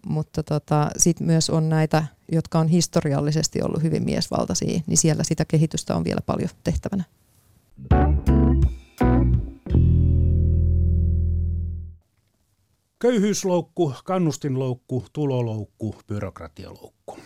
[0.07, 5.45] Mutta tota, sitten myös on näitä, jotka on historiallisesti ollut hyvin miesvaltaisia, niin siellä sitä
[5.45, 7.05] kehitystä on vielä paljon tehtävänä.
[12.98, 17.18] Köyhyysloukku, kannustinloukku, tuloloukku, byrokratialoukku.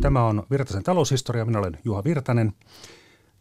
[0.00, 1.44] Tämä on Virtasen taloushistoria.
[1.44, 2.52] Minä olen Juha Virtanen.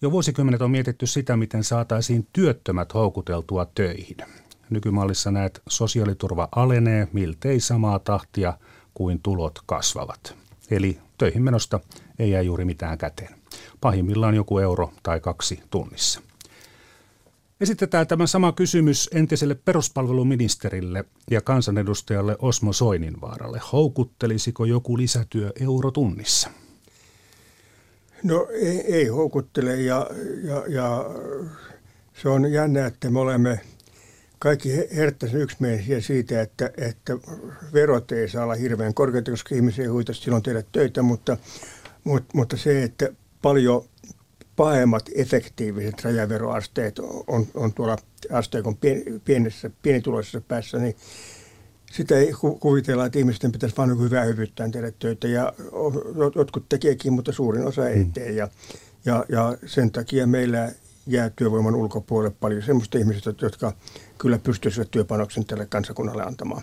[0.02, 4.18] Jo vuosikymmenet on mietitty sitä, miten saataisiin työttömät houkuteltua töihin.
[4.70, 8.54] Nykymallissa näet sosiaaliturva alenee miltei samaa tahtia
[8.96, 10.36] kuin tulot kasvavat.
[10.72, 11.80] Eli töihin menosta
[12.20, 13.36] ei jää juuri mitään käteen.
[13.82, 16.22] Pahimmillaan joku euro tai kaksi tunnissa.
[17.62, 23.62] Esitetään tämä sama kysymys entiselle peruspalveluministerille ja kansanedustajalle Osmo Soininvaaralle.
[23.72, 26.50] Houkuttelisiko joku lisätyö eurotunnissa?
[28.24, 30.10] No ei, ei houkuttele ja,
[30.44, 31.06] ja, ja
[32.22, 33.60] se on jännä, että me olemme
[34.40, 37.14] kaikki herttäisen yksimielisiä siitä, että, että
[37.74, 41.38] verot ei saa olla hirveän korkeita, koska ihmisiä ei huita silloin tehdä töitä, mutta,
[42.04, 43.10] mutta, mutta se, että
[43.42, 43.86] paljon
[44.56, 47.98] pahemmat efektiiviset rajaveroasteet on, on tuolla
[48.32, 48.78] asteikon
[49.26, 50.96] pienessä, pienituloisessa päässä, niin
[51.92, 55.28] sitä ei kuvitella, että ihmisten pitäisi vain hyvää hyvyyttään tehdä töitä.
[55.28, 55.54] Ja
[56.36, 58.14] jotkut tekeekin, mutta suurin osa ei mm.
[58.14, 58.32] tee.
[58.32, 58.48] Ja,
[59.06, 60.72] ja, ja sen takia meillä
[61.08, 63.74] jää työvoiman ulkopuolelle paljon sellaista ihmisistä, jotka
[64.18, 66.62] kyllä pystyisivät työpanoksen tälle kansakunnalle antamaan.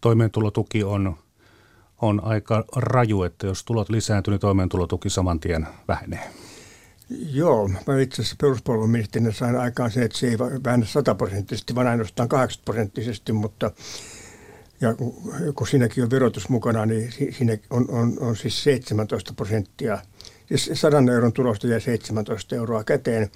[0.00, 1.16] Toimeentulotuki on,
[2.02, 6.30] on aika raju, että jos tulot lisääntyy, niin toimeentulotuki saman tien vähenee.
[7.10, 12.28] Joo, mä itse asiassa peruspalveluministerinä sain aikaan se, että se ei vähennä sataprosenttisesti, vaan ainoastaan
[12.28, 13.70] 80 prosenttisesti, mutta
[14.80, 14.94] ja
[15.54, 19.98] kun siinäkin on verotus mukana, niin siinä on, on, on siis 17 prosenttia.
[20.48, 23.30] Siis 100 euron tulosta jää 17 euroa käteen.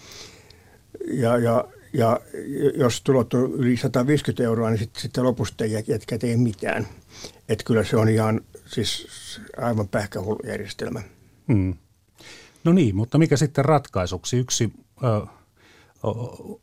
[1.11, 2.20] Ja, ja, ja
[2.74, 6.87] jos tulot on yli 150 euroa, niin sitten sit lopusta ei jää käteen mitään.
[7.48, 9.07] Että kyllä se on ihan siis
[9.57, 10.40] aivan pähkähullu.
[11.48, 11.74] Hmm.
[12.64, 14.37] No niin, mutta mikä sitten ratkaisuksi?
[14.37, 14.72] Yksi
[15.05, 15.27] ö,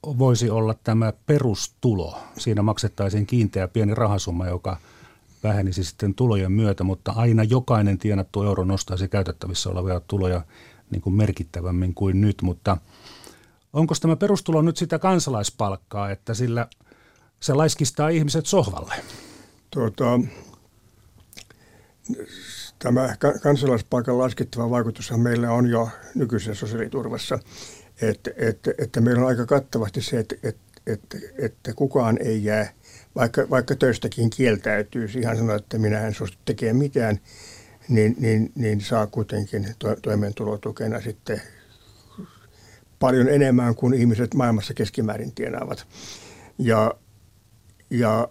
[0.03, 2.19] voisi olla tämä perustulo.
[2.37, 4.77] Siinä maksettaisiin kiinteä pieni rahasumma, joka
[5.43, 10.41] vähenisi sitten tulojen myötä, mutta aina jokainen tienattu euro nostaisi käytettävissä olevia tuloja
[10.89, 12.41] niin kuin merkittävämmin kuin nyt.
[12.41, 12.77] Mutta
[13.75, 16.67] onko tämä perustulo nyt sitä kansalaispalkkaa, että sillä
[17.39, 18.95] se laiskistaa ihmiset sohvalle?
[19.71, 20.19] Tuota,
[22.79, 27.39] Tämä kansalaispaikan laskettava vaikutushan meillä on jo nykyisessä sosiaaliturvassa,
[28.01, 32.69] että, että, että meillä on aika kattavasti se, että, että, että, että kukaan ei jää,
[33.15, 37.19] vaikka, vaikka töistäkin kieltäytyy, ihan sanoa, että minä en suostu tekemään mitään,
[37.89, 41.41] niin, niin, niin saa kuitenkin to, toimeentulotukena sitten
[42.99, 45.87] paljon enemmän kuin ihmiset maailmassa keskimäärin tienaavat.
[46.57, 46.93] Ja,
[47.89, 48.27] ja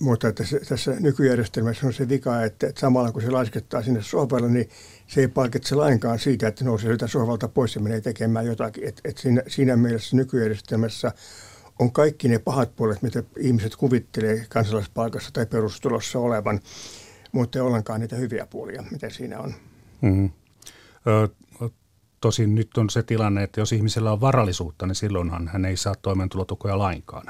[0.00, 4.02] mutta että se, tässä nykyjärjestelmässä on se vika, että, että samalla kun se laskettaa sinne
[4.02, 4.68] sohvalle, niin
[5.06, 8.88] se ei palkitse lainkaan siitä, että nousee sieltä sohvalta pois ja menee tekemään jotakin.
[8.88, 11.12] Et, et siinä, siinä mielessä nykyjärjestelmässä
[11.78, 16.60] on kaikki ne pahat puolet, mitä ihmiset kuvittelee kansalaispalkassa tai perustulossa olevan,
[17.32, 19.54] mutta ei ollenkaan niitä hyviä puolia, mitä siinä on.
[20.00, 20.30] Mm-hmm.
[21.06, 21.28] Ö,
[22.20, 25.94] tosin nyt on se tilanne, että jos ihmisellä on varallisuutta, niin silloinhan hän ei saa
[26.02, 27.26] toimeentulotukoja lainkaan.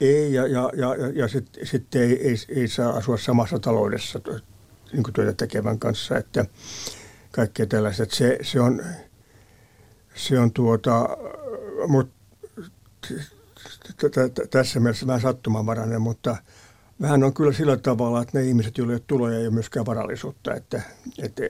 [0.00, 4.20] Ei, ja, ja, ja, ja sitten sit ei, ei, ei saa asua samassa taloudessa
[4.92, 6.44] niin kuin työtä tekevän kanssa, että
[7.30, 8.10] kaikkea tällaiset.
[8.10, 8.82] Se, se on,
[10.14, 11.08] se on tuota,
[11.88, 12.14] mutta
[14.50, 16.36] tässä mielessä vähän sattumanvarainen, mutta
[17.00, 19.86] vähän on kyllä sillä tavalla, että ne ihmiset, joilla ei ole tuloja, ei ole myöskään
[19.86, 20.82] varallisuutta, että,
[21.18, 21.42] että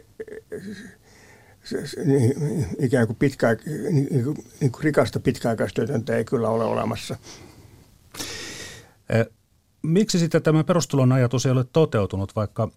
[2.78, 3.56] ikään kuin, pitkä,
[3.90, 7.16] niin, kuin, niin kuin rikasta pitkäaikaistyötöntä ei kyllä ole olemassa.
[9.82, 12.70] Miksi sitten tämä perustulon ajatus ei ole toteutunut, vaikka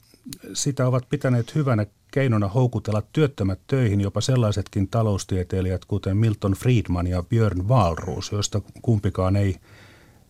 [0.54, 7.24] sitä ovat pitäneet hyvänä keinona houkutella työttömät töihin jopa sellaisetkin taloustieteilijät kuten Milton Friedman ja
[7.24, 9.56] Björn Wahlroos, joista kumpikaan ei,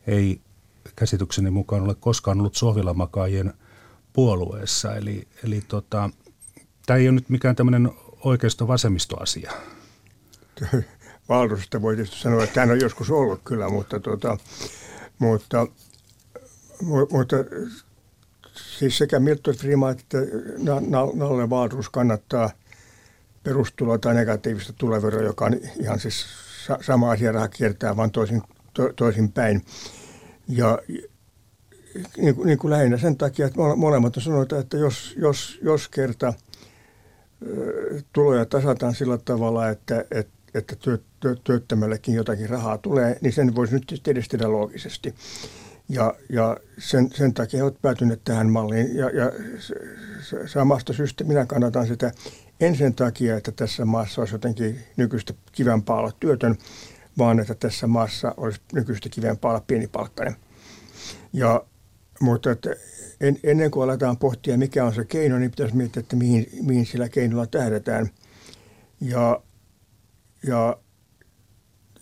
[0.08, 0.41] ei
[0.96, 3.54] käsitykseni mukaan ole koskaan ollut sohvilamakaajien
[4.13, 4.96] puolueessa.
[4.96, 6.10] Eli, eli tota,
[6.86, 7.91] tämä ei ole nyt mikään tämmöinen
[8.25, 9.51] oikeisto-vasemmistoasia.
[11.29, 14.38] Wahlroosista voi tietysti sanoa, että hän on joskus ollut kyllä, mutta, tota,
[15.19, 15.67] mutta
[17.11, 17.35] mutta
[18.79, 20.17] siis sekä Milton Friedman että
[21.13, 22.49] Nalle Wahlroos kannattaa
[23.43, 26.25] perustuloa tai negatiivista tuloveroa, joka on ihan siis
[26.81, 28.41] sama asia, raha kiertää, vaan toisin,
[28.73, 29.65] to, toisin päin.
[30.47, 30.79] Ja
[32.17, 35.88] niin kuin, niin kuin lähinnä sen takia, että molemmat on sanoita, että jos, jos, jos
[35.88, 36.33] kerta
[38.13, 43.55] tuloja tasataan sillä tavalla, että, että, että työ, työ, työttömällekin jotakin rahaa tulee, niin sen
[43.55, 45.15] voisi nyt edes tehdä loogisesti.
[45.89, 48.95] Ja, ja sen, sen takia he ovat päätyneet tähän malliin.
[48.95, 49.31] Ja, ja
[50.45, 52.12] samasta syystä minä kannatan sitä
[52.60, 56.55] en sen takia, että tässä maassa olisi jotenkin nykyistä kivempaa olla työtön,
[57.17, 60.36] vaan että tässä maassa olisi nykyistä kivempaa olla pienipalkkainen.
[61.34, 61.65] Ja,
[62.19, 62.75] mutta että
[63.21, 66.86] en, ennen kuin aletaan pohtia, mikä on se keino, niin pitäisi miettiä, että mihin, mihin
[66.86, 68.10] sillä keinolla tähdätään.
[69.01, 69.41] Ja,
[70.47, 70.78] ja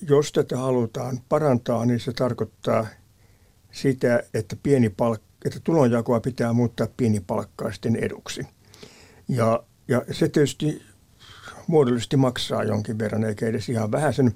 [0.10, 2.88] jos tätä halutaan parantaa, niin se tarkoittaa–
[3.74, 8.48] sitä, että, pieni palk, että tulonjakoa pitää muuttaa pienipalkkaisten eduksi.
[9.28, 10.82] Ja, ja se tietysti
[11.68, 14.34] muodollisesti maksaa jonkin verran, eikä edes ihan vähän sen,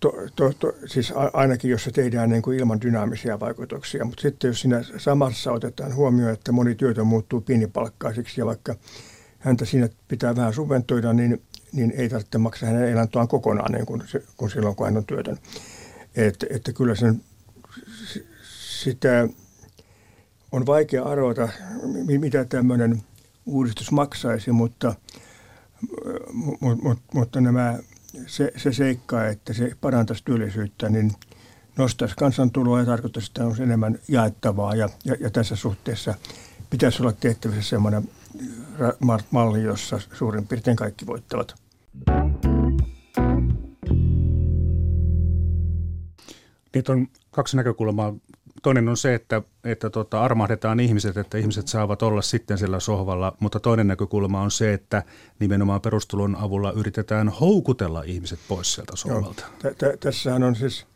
[0.00, 4.48] to, to, to, siis ainakin jos se tehdään niin kuin ilman dynaamisia vaikutuksia, mutta sitten
[4.48, 8.74] jos siinä samassa otetaan huomioon, että moni työtön muuttuu pienipalkkaisiksi ja vaikka
[9.38, 14.02] häntä siinä pitää vähän subventoida, niin, niin ei tarvitse maksaa hänen elantoaan kokonaan niin kuin,
[14.36, 15.38] kuin silloin, kun hän on työtön.
[16.16, 17.20] Et, että kyllä sen,
[18.80, 19.28] sitä
[20.52, 21.48] on vaikea arvata,
[22.18, 23.02] mitä tämmöinen
[23.46, 24.94] uudistus maksaisi, mutta,
[26.60, 27.78] mutta, mutta nämä,
[28.26, 31.12] se, se seikka, että se parantaisi työllisyyttä, niin
[31.76, 34.74] nostaisi kansantuloa ja tarkoittaisi, että on enemmän jaettavaa.
[34.74, 36.14] Ja, ja, ja tässä suhteessa
[36.70, 38.08] pitäisi olla tehtävissä sellainen
[39.30, 41.54] malli, jossa suurin piirtein kaikki voittavat.
[46.74, 48.14] Niitä on kaksi näkökulmaa.
[48.62, 53.36] Toinen on se, että, että tota, armahdetaan ihmiset, että ihmiset saavat olla sitten sillä sohvalla,
[53.40, 55.02] mutta toinen näkökulma on se, että
[55.38, 59.44] nimenomaan perustulon avulla yritetään houkutella ihmiset pois sieltä sohvalta.
[60.00, 60.86] Tässähän on siis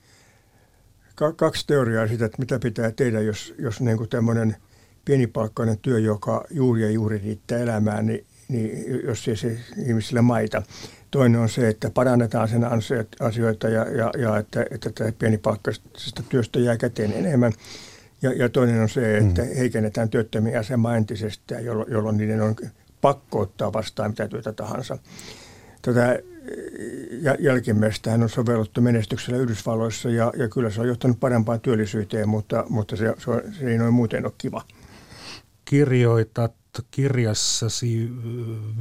[1.37, 4.57] kaksi teoriaa siitä, että mitä pitää tehdä, jos, jos niin tämmöinen
[5.05, 10.63] pienipalkkainen työ, joka juuri ja juuri riittää elämään, niin, niin jos ei se ihmisille maita.
[11.13, 12.65] Toinen on se, että parannetaan sen
[13.21, 17.53] asioita ja, ja, ja että, että pienipalkkaisesta työstä jää käteen enemmän.
[18.23, 19.49] Ja, ja toinen on se, että mm.
[19.57, 22.57] heikennetään työttömien asemaa entisestään, jolloin, jolloin niiden on
[23.01, 24.99] pakko ottaa vastaan mitä työtä tahansa.
[25.83, 26.19] Tätä
[27.39, 32.97] jälkimmäistä on sovellettu menestyksellä Yhdysvalloissa ja, ja kyllä se on johtanut parempaan työllisyyteen, mutta, mutta
[32.97, 34.63] se, se, se ei noin muuten ole kiva.
[35.65, 36.55] Kirjoitat
[36.91, 38.11] kirjassasi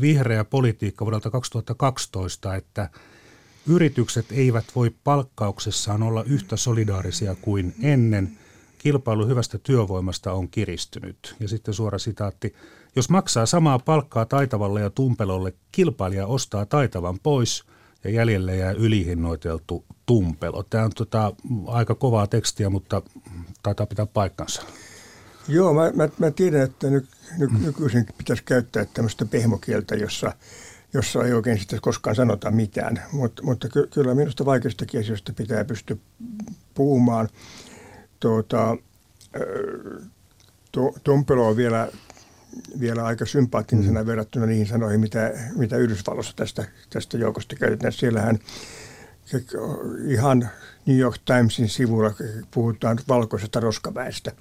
[0.02, 2.90] Vihreä politiikka vuodelta 2012, että
[3.68, 8.38] yritykset eivät voi palkkauksessaan olla yhtä solidaarisia kuin ennen.
[8.78, 11.36] Kilpailu hyvästä työvoimasta on kiristynyt.
[11.40, 12.56] Ja sitten suora sitaatti.
[12.96, 17.64] Jos maksaa samaa palkkaa taitavalle ja tumpelolle, kilpailija ostaa taitavan pois
[18.04, 20.64] ja jäljelle jää ylihinnoiteltu tumpelo.
[20.64, 21.34] Tämä on tota,
[21.68, 23.02] aika kovaa tekstiä, mutta
[23.64, 24.64] taitaa pitää paikkansa.
[25.52, 30.34] Joo, mä, mä, mä tiedän, että ny, ny, nykyisin pitäisi käyttää tämmöistä pehmokieltä, jossa,
[30.94, 33.04] jossa ei oikein sitten koskaan sanota mitään.
[33.12, 35.98] Mut, mutta ky, kyllä minusta vaikeistakin asioista pitää pystyä
[36.74, 37.30] puhumaan.
[38.20, 38.78] Tuota,
[40.72, 41.88] to, Tumpelo on vielä,
[42.80, 44.08] vielä aika sympaattisena mm.
[44.08, 47.94] verrattuna niihin sanoihin, mitä, mitä Yhdysvalloissa tästä, tästä joukosta käytetään.
[47.94, 48.40] Siellähän
[50.08, 50.50] ihan
[50.86, 52.14] New York Timesin sivulla
[52.52, 54.32] puhutaan valkoisesta roskaväestä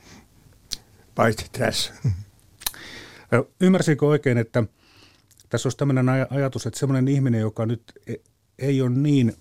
[1.20, 1.92] white trash.
[3.60, 4.64] Ymmärsinkö oikein, että
[5.48, 8.14] tässä olisi tämmöinen ajatus, että semmoinen ihminen, joka nyt e-,
[8.58, 9.32] ei ole niin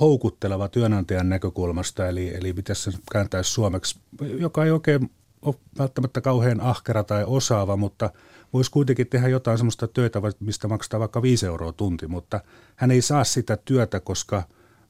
[0.00, 4.00] houkutteleva työnantajan näkökulmasta, eli, eli pitäisi se kääntäisi suomeksi,
[4.38, 5.10] joka ei oikein
[5.42, 8.10] ole välttämättä kauhean ahkera tai osaava, mutta
[8.52, 12.40] voisi kuitenkin tehdä jotain sellaista työtä, mistä maksetaan vaikka 5 euroa tunti, mutta
[12.76, 14.42] hän ei saa sitä työtä, koska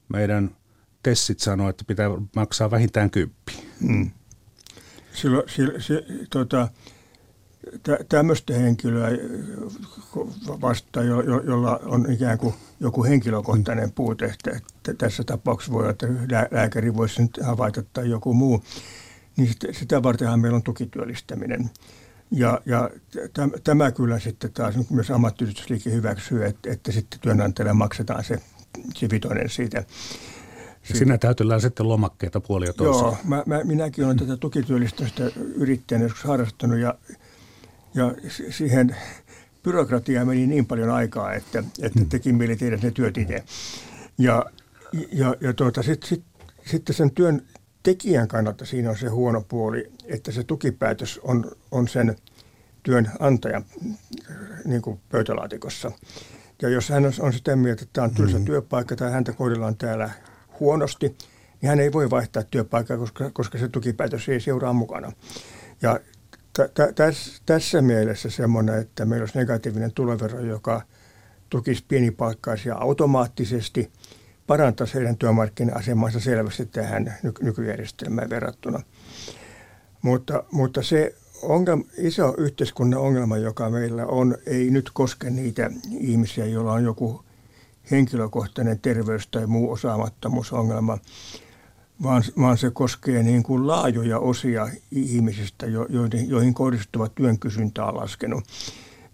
[0.09, 0.55] meidän
[1.03, 3.53] tessit sanoo, että pitää maksaa vähintään kymppi.
[3.87, 4.11] Hmm
[5.21, 6.67] silloin, silloin, se, tota,
[7.83, 9.09] tä, tämmöistä henkilöä
[10.61, 15.81] vastaan, jo, jo, jolla on ikään kuin joku henkilökohtainen puute, että, että tässä tapauksessa voi
[15.81, 16.07] olla, että
[16.51, 18.63] lääkäri voisi nyt havaita tai joku muu,
[19.37, 21.69] niin sitä, sitä vartenhan meillä on tukityöllistäminen.
[22.31, 22.89] Ja, ja
[23.33, 28.41] täm, tämä kyllä sitten taas myös ammattiyhdistysliike hyväksyy, että, että sitten työnantajalle maksetaan se,
[28.95, 29.83] se vitoinen siitä
[30.93, 35.23] Sinä täytyllään sitten lomakkeita puoli ja Joo, mä, mä, minäkin olen tätä tukityöllistämistä
[35.55, 36.95] yrittäjänä joskus harrastanut ja,
[37.93, 38.15] ja
[38.49, 38.95] siihen
[39.63, 42.09] byrokratiaan meni niin paljon aikaa, että, että hmm.
[42.09, 43.43] teki mieli tehdä ne työt itse.
[44.17, 44.45] Ja,
[45.11, 46.23] ja, ja tuota, sitten sit,
[46.65, 47.41] sit sen työn
[47.83, 52.15] tekijän kannalta siinä on se huono puoli, että se tukipäätös on, on sen
[52.83, 53.65] työnantajan
[54.65, 55.91] niin kuin pöytälaatikossa.
[56.61, 58.45] Ja jos hän on sitä mieltä, että tämä on tylsä mm.
[58.45, 60.09] työpaikka tai häntä kohdellaan täällä
[60.59, 61.07] huonosti,
[61.61, 65.11] niin hän ei voi vaihtaa työpaikkaa, koska, koska se tukipäätös ei seuraa mukana.
[65.81, 65.99] Ja
[66.53, 70.81] t- t- täs, tässä mielessä semmoinen, että meillä olisi negatiivinen tulovero, joka
[71.49, 73.91] tukisi pienipalkkaisia automaattisesti,
[74.47, 78.79] parantaisi heidän työmarkkina-asemansa selvästi tähän ny- nykyjärjestelmään verrattuna.
[80.01, 86.45] Mutta, mutta se ongelma, iso yhteiskunnan ongelma, joka meillä on, ei nyt koske niitä ihmisiä,
[86.45, 87.26] joilla on joku
[87.91, 90.97] henkilökohtainen terveys tai muu osaamattomuusongelma,
[92.03, 97.85] vaan, vaan se koskee niin kuin laajoja osia ihmisistä, jo, joihin, joihin kohdistuva työn kysyntä
[97.85, 98.43] on laskenut.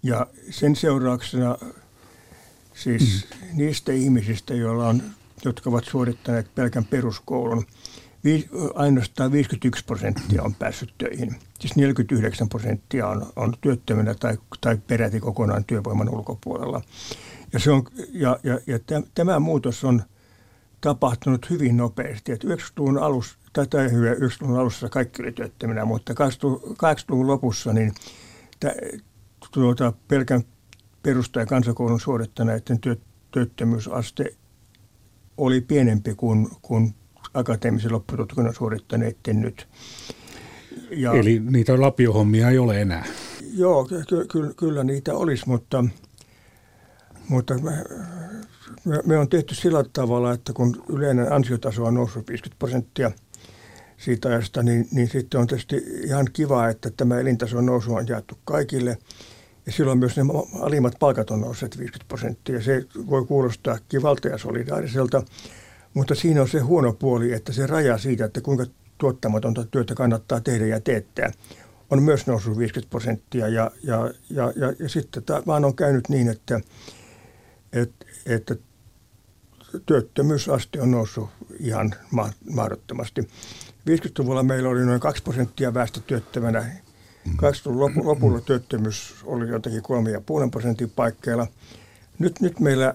[0.04, 1.58] Ja sen seurauksena
[2.74, 3.58] siis mm.
[3.58, 5.04] niistä ihmisistä, joilla on,
[5.46, 7.66] jotka ovat suorittaneet pelkän peruskoulun,
[8.76, 11.36] ainoastaan 51 prosenttia on päässyt töihin.
[11.60, 16.82] Siis 49 prosenttia on, on työttömänä tai, tai peräti kokonaan työvoiman ulkopuolella.
[17.54, 18.80] Ja, se on, ja, ja, ja
[19.16, 20.04] tämä muutos on
[20.82, 22.32] tapahtunut hyvin nopeasti.
[22.32, 23.38] Että 90-luvun alussa,
[23.70, 27.94] tai hyvä, 90-luvun alussa kaikki oli työttömänä, mutta 80-luvun lopussa niin
[29.52, 30.42] tuota, pelkän
[31.04, 32.80] perusta- ja kansakoulun suorittaneiden
[33.32, 34.36] työttömyysaste
[35.38, 36.96] oli pienempi kuin, kuin
[37.34, 39.68] akateemisen loppututkinnon suorittaneiden nyt.
[40.92, 43.06] Ja, Eli niitä lapiohommia ei ole enää?
[43.54, 45.86] Joo, ky- ky- kyllä niitä olisi, mutta,
[47.30, 47.72] mutta me,
[48.86, 53.12] me, me on tehty sillä tavalla, että kun yleinen ansiotaso on noussut 50 prosenttia
[53.98, 58.38] siitä ajasta, niin, niin sitten on tietysti ihan kiva, että tämä elintason nousu on jaettu
[58.46, 58.98] kaikille.
[59.66, 60.24] Ja silloin myös ne
[60.62, 62.62] alimmat palkat on nousseet 50 prosenttia.
[62.62, 65.24] Se voi kuulostaa kivalta ja solidaariselta,
[65.94, 68.66] mutta siinä on se huono puoli, että se raja siitä, että kuinka
[68.98, 71.32] tuottamatonta työtä kannattaa tehdä ja teettää,
[71.90, 73.48] on myös noussut 50 prosenttia.
[73.48, 76.62] Ja, ja, ja, ja, ja sitten vaan on käynyt niin, että,
[77.74, 78.56] että, että
[79.86, 81.94] työttömyysaste on noussut ihan
[82.50, 83.22] mahdottomasti.
[83.90, 86.66] 50-luvulla meillä oli noin 2 prosenttia väestötyöttömänä.
[87.30, 91.48] 20-luvun lopulla työttömyys oli jotenkin 3,5 prosentin paikkeilla.
[92.20, 92.94] Nyt, nyt meillä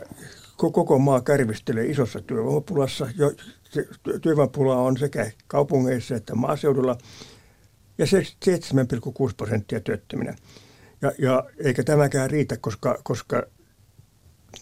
[0.56, 3.08] koko maa kärvistelee isossa työvoimapulassa.
[3.16, 3.32] Jo,
[4.22, 6.98] työvoimapula on sekä kaupungeissa että maaseudulla
[7.98, 10.34] ja se 7,6 prosenttia työttöminä.
[11.02, 13.42] Ja, ja eikä tämäkään riitä, koska, koska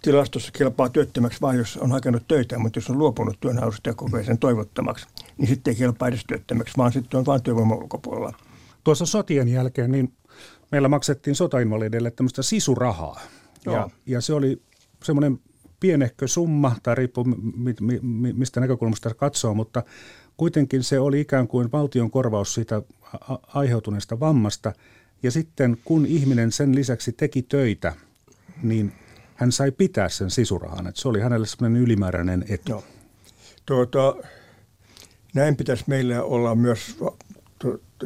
[0.03, 4.24] tilastossa kelpaa työttömäksi vain, jos on hakenut töitä, mutta jos on luopunut työnhausta ja kokee
[4.24, 5.07] sen toivottomaksi,
[5.39, 8.37] niin sitten ei kelpaa edes työttömäksi, vaan sitten on vain työvoiman ulkopuolella.
[8.84, 10.12] Tuossa sotien jälkeen niin
[10.72, 13.20] meillä maksettiin sotainvalideille tämmöistä sisurahaa.
[13.64, 14.62] Ja, ja se oli
[15.05, 15.41] semmoinen
[15.80, 17.24] pienehkö summa, tai riippuu
[18.34, 19.82] mistä näkökulmasta katsoo, mutta
[20.37, 22.82] kuitenkin se oli ikään kuin valtion korvaus siitä
[23.47, 24.72] aiheutuneesta vammasta.
[25.22, 27.95] Ja sitten kun ihminen sen lisäksi teki töitä,
[28.62, 28.93] niin
[29.37, 30.87] hän sai pitää sen sisurahan.
[30.87, 32.70] Että se oli hänelle semmoinen ylimääräinen etu.
[32.70, 32.84] Joo.
[33.66, 34.16] Tuota,
[35.34, 36.99] näin pitäisi meillä olla myös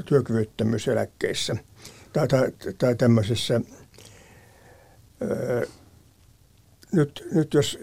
[0.05, 1.57] työkyvyttömyyseläkkeissä
[2.13, 3.61] tai, tai, tai tämmöisessä
[6.93, 7.79] nyt, nyt jos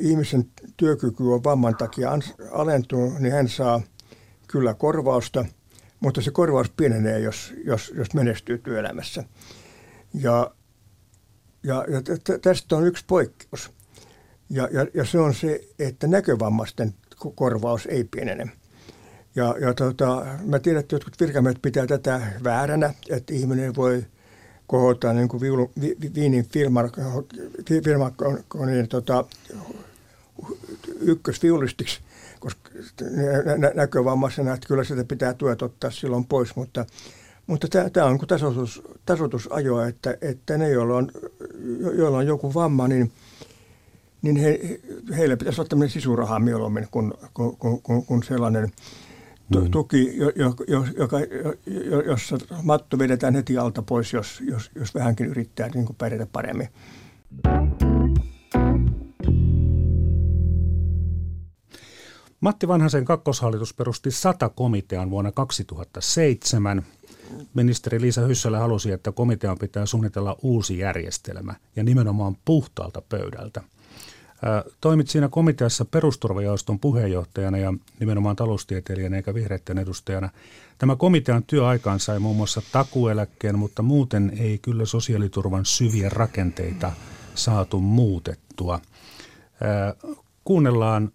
[0.00, 0.44] ihmisen
[0.76, 2.10] työkyky on vamman takia
[2.52, 3.80] alentunut, niin hän saa
[4.46, 5.44] kyllä korvausta,
[6.00, 9.24] mutta se korvaus pienenee, jos, jos, jos menestyy työelämässä.
[10.14, 10.50] Ja,
[11.62, 12.02] ja, ja
[12.42, 13.70] tästä on yksi poikkeus.
[14.50, 16.94] Ja, ja, ja se on se, että näkövammaisten
[17.34, 18.50] korvaus ei pienene.
[19.34, 24.04] Ja, ja tota, mä tiedän, että jotkut virkamiehet pitää tätä vääränä, että ihminen voi–
[24.70, 26.48] kohota niin kuin viulu, vi, Viinin
[27.84, 29.24] filmakoneen tota,
[31.00, 32.00] ykkösviulistiksi,
[32.40, 32.70] koska
[33.56, 36.86] nä, näkövammaisena, että kyllä sitä pitää tuet ottaa silloin pois, mutta
[37.50, 41.10] mutta tämä on tasoitus, tasoitusajo, että, että ne, joilla on,
[41.96, 43.12] joilla on joku vamma, niin,
[44.22, 44.80] niin he,
[45.16, 48.70] heille pitäisi olla tämmöinen sisuraha mieluummin kuin, kuin, kuin, kuin sellainen
[49.56, 49.70] mm.
[49.70, 51.18] tuki, jo, jo, jo, joka,
[51.66, 56.26] jo, jossa matto vedetään heti alta pois, jos, jos, jos vähänkin yrittää niin kuin pärjätä
[56.32, 56.68] paremmin.
[62.40, 66.82] Matti Vanhasen kakkoshallitus perusti SATA-komitean vuonna 2007.
[67.54, 73.62] Ministeri Liisa Hyssälä halusi, että komitean pitää suunnitella uusi järjestelmä ja nimenomaan puhtaalta pöydältä–
[74.80, 80.30] Toimit siinä komiteassa perusturvajaoston puheenjohtajana ja nimenomaan taloustieteilijänä eikä vihreiden edustajana.
[80.78, 86.92] Tämä komitean työaikaan sai muun muassa takueläkkeen, mutta muuten ei kyllä sosiaaliturvan syviä rakenteita
[87.34, 88.80] saatu muutettua.
[90.44, 91.12] Kuunnellaan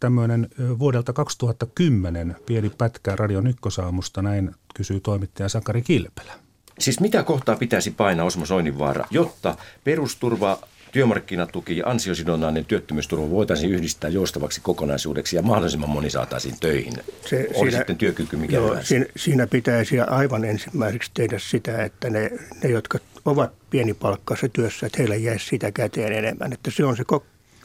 [0.00, 0.48] tämmöinen
[0.78, 6.32] vuodelta 2010 pieni pätkä Radio Ykkösaamusta, näin kysyy toimittaja Sakari Kilpelä.
[6.78, 10.58] Siis mitä kohtaa pitäisi painaa Osmo Soininvaara, jotta perusturva
[10.92, 16.94] työmarkkinatuki ja ansiosidonnainen työttömyysturva voitaisiin yhdistää joustavaksi kokonaisuudeksi ja mahdollisimman moni saataisiin töihin.
[17.26, 22.10] Se, Oli siinä, sitten työkyky mikä joo, siinä, siinä pitäisi aivan ensimmäiseksi tehdä sitä, että
[22.10, 22.30] ne,
[22.62, 26.52] ne jotka ovat pienipalkkaisessa työssä, että heillä jäisi sitä käteen enemmän.
[26.52, 27.04] Että se on se,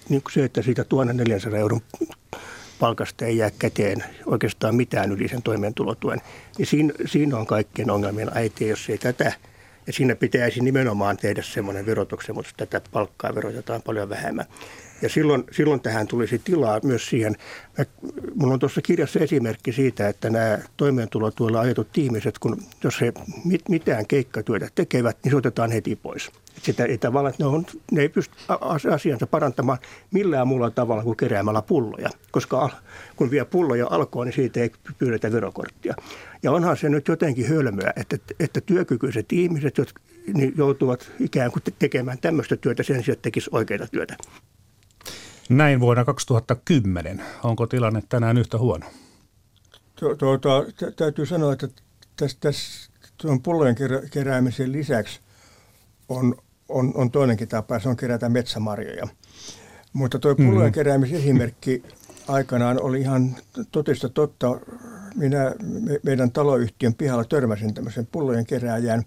[0.09, 1.81] niin kuin se että siitä 1400 euron
[2.79, 6.21] palkasta ei jää käteen oikeastaan mitään yli sen toimeentulotuen.
[6.57, 9.33] Niin siinä, siinä on kaikkien ongelmien äiti, jos ei tätä–
[9.87, 14.45] ja siinä pitäisi nimenomaan tehdä semmoinen verotuksen, mutta tätä palkkaa verotetaan paljon vähemmän.
[15.01, 17.35] Ja silloin, silloin tähän tulisi tilaa myös siihen.
[18.35, 23.13] Minulla on tuossa kirjassa esimerkki siitä, että nämä toimeentulotuella ajetut ihmiset, kun jos he
[23.45, 26.31] mit, mitään keikkatyötä tekevät, niin se otetaan heti pois.
[26.61, 29.77] Sitä ei tavallaan, että ne, on, ne ei pysty asiansa parantamaan
[30.11, 32.09] millään muulla tavalla kuin keräämällä pulloja.
[32.31, 32.69] Koska
[33.15, 35.95] kun vie pulloja alkoon, niin siitä ei pyydetä verokorttia.
[36.43, 40.01] Ja onhan se nyt jotenkin hölmöä, että, että työkykyiset ihmiset jotka,
[40.33, 44.17] niin joutuvat ikään kuin tekemään tämmöistä työtä sen sijaan, että tekisi oikeita työtä.
[45.49, 47.23] Näin vuonna 2010.
[47.43, 48.85] Onko tilanne tänään yhtä huono?
[49.95, 50.49] Tuota,
[50.95, 51.67] täytyy sanoa, että
[52.15, 53.75] tässä, tässä tuon pullojen
[54.11, 55.19] keräämisen lisäksi
[56.09, 56.35] on,
[56.69, 59.07] on, on toinenkin tapa, se on kerätä metsämarjoja.
[59.93, 60.73] Mutta tuo pullojen mm.
[60.73, 61.83] keräämisesimerkki
[62.27, 63.35] aikanaan oli ihan
[63.71, 64.59] totista totta.
[65.15, 69.03] Minä me, meidän taloyhtiön pihalla törmäsin tämmöisen pullojen kerääjään.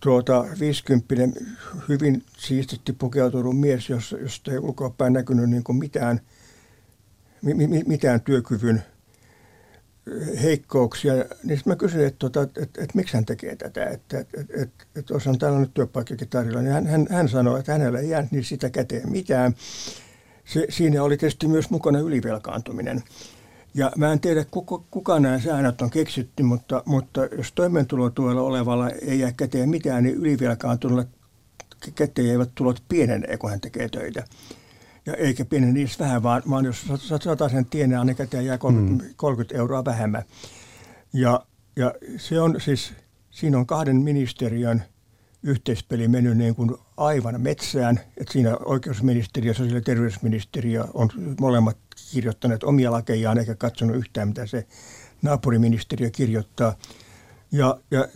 [0.00, 1.14] Tuota 50
[1.88, 3.88] hyvin siististi pukeutunut mies,
[4.22, 6.20] josta ei ulkoapäin näkynyt niin kuin mitään,
[7.42, 8.82] mi, mitään työkyvyn–
[10.42, 11.12] heikkouksia,
[11.44, 14.62] niin mä kysyin, että, tota, että, että, että miksi hän tekee tätä, että, että, että,
[14.62, 18.08] että, että on täällä nyt työpaikkakin tarjolla, niin hän, hän, hän sanoi, että hänellä ei
[18.08, 19.54] jäänyt niin sitä käteen mitään.
[20.44, 23.02] Se, siinä oli tietysti myös mukana ylivelkaantuminen.
[23.74, 28.90] Ja mä en tiedä, kuka, kuka nämä säännöt on keksitty, mutta, mutta jos toimeentulotuella olevalla
[28.90, 31.04] ei jää käteen mitään, niin ylivelkaantuneella
[31.94, 34.24] käteen eivät tulot pienenee, kun hän tekee töitä
[35.06, 36.86] ja eikä pieni niissä vähän, vaan, vaan jos
[37.18, 39.10] sata sen tienaa, niin käteen jää 30, mm.
[39.16, 40.22] 30 euroa vähemmän.
[41.12, 41.46] Ja,
[41.76, 42.92] ja se on siis,
[43.30, 44.82] siinä on kahden ministeriön
[45.42, 51.08] yhteispeli mennyt niin kuin aivan metsään, että siinä oikeusministeriö ja sosiaali- ja terveysministeriö on
[51.40, 51.76] molemmat
[52.12, 54.66] kirjoittaneet omia lakejaan eikä katsonut yhtään, mitä se
[55.22, 56.74] naapuriministeriö kirjoittaa.
[57.52, 58.08] Ja, ja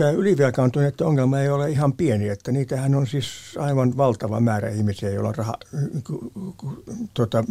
[0.00, 5.10] tämä ylivelkaantuneiden ongelma ei ole ihan pieni, että niitähän on siis aivan valtava määrä ihmisiä,
[5.10, 5.54] joilla on raha,
[7.14, 7.44] tuota,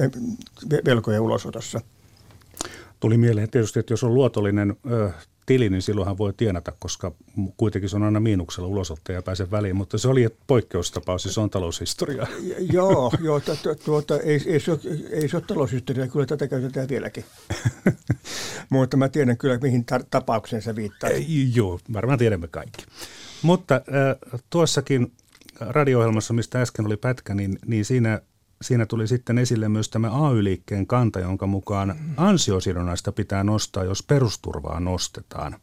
[0.86, 1.82] velkoja ulosotossa.
[3.00, 4.76] Tuli mieleen tietysti, että jos on luotollinen
[5.50, 7.12] tili, niin silloinhan voi tienata, koska
[7.58, 11.42] kuitenkin se on aina miinuksella ulosottaja ja pääse väliin, mutta se oli poikkeustapaus, siis se
[11.42, 12.28] on taloushistoria.
[12.72, 13.42] joo, joo
[13.86, 14.80] tuota, ei, ei, se ole,
[15.10, 17.26] ei se ole taloushistoria, kyllä tätä käytetään vieläkin.
[18.70, 21.10] mutta mä tiedän kyllä, mihin ta- tapaukseen se viittaa.
[21.54, 22.86] Joo, varmaan tiedämme kaikki.
[23.42, 23.82] Mutta äh,
[24.50, 25.12] tuossakin
[25.60, 28.22] radio-ohjelmassa, mistä äsken oli pätkä, niin, niin siinä
[28.62, 34.80] siinä tuli sitten esille myös tämä AY-liikkeen kanta, jonka mukaan ansiosidonnaista pitää nostaa, jos perusturvaa
[34.80, 35.56] nostetaan.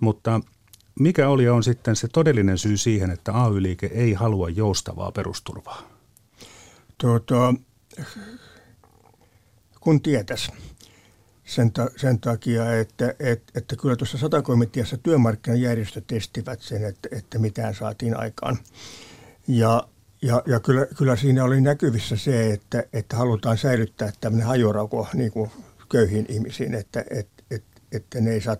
[0.00, 0.40] Mutta
[1.00, 5.82] mikä oli on sitten se todellinen syy siihen, että AY-liike ei halua joustavaa perusturvaa?
[6.98, 7.54] Tuota,
[9.80, 10.52] kun tietäisi
[11.44, 17.38] sen, ta, sen takia, että, että, että kyllä tuossa satakomiteassa työmarkkinajärjestöt testivät sen, että, että
[17.38, 18.58] mitään saatiin aikaan.
[19.48, 19.88] Ja
[20.22, 25.32] ja, ja kyllä, kyllä siinä oli näkyvissä se, että, että halutaan säilyttää tämmöinen hajorauko niin
[25.32, 25.50] kuin
[25.88, 28.56] köyhiin ihmisiin, että, että, että, että ne ei saa,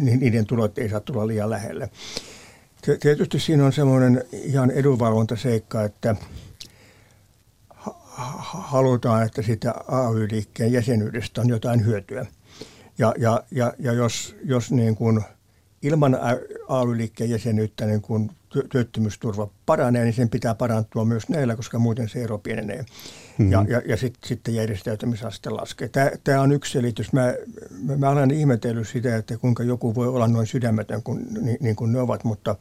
[0.00, 1.90] niiden tulot ei saa tulla liian lähelle.
[3.00, 6.16] Tietysti siinä on semmoinen ihan edunvalvontaseikka, että
[8.52, 12.26] halutaan, että sitä AY-liikkeen jäsenyydestä on jotain hyötyä.
[12.98, 15.20] Ja, ja, ja, ja jos, jos niin kuin
[15.82, 16.18] ilman
[16.68, 18.30] AY-liikkeen jäsenyyttä niin kun
[18.68, 22.78] työttömyysturva paranee, niin sen pitää parantua myös näillä, koska muuten se ero pienenee.
[22.78, 23.52] Mm-hmm.
[23.52, 25.88] Ja, ja, ja sit, sitten järjestäytymisaste laskee.
[25.88, 27.12] Tämä, tämä on yksi selitys.
[27.12, 27.34] Mä,
[27.82, 31.76] mä, mä olen ihmetellyt sitä, että kuinka joku voi olla noin sydämetön kuin, niin, niin
[31.76, 32.56] kuin ne ovat, mutta,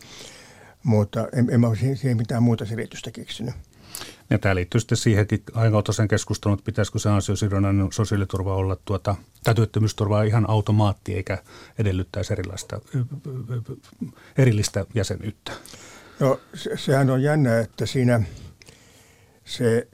[0.83, 3.55] mutta en, en mä siihen, siihen mitään muuta selitystä keksinyt.
[4.29, 5.43] Ja tämä liittyy sitten siihenkin
[5.89, 11.37] sen keskustelun, että pitäisikö se ansiosidonnainen sosiaaliturva olla tuota, tai työttömyysturva ihan automaatti eikä
[11.79, 12.81] edellyttäisi erilaista,
[14.37, 15.51] erillistä jäsenyyttä.
[16.19, 18.23] No se, sehän on jännä, että siinä
[19.45, 19.87] se,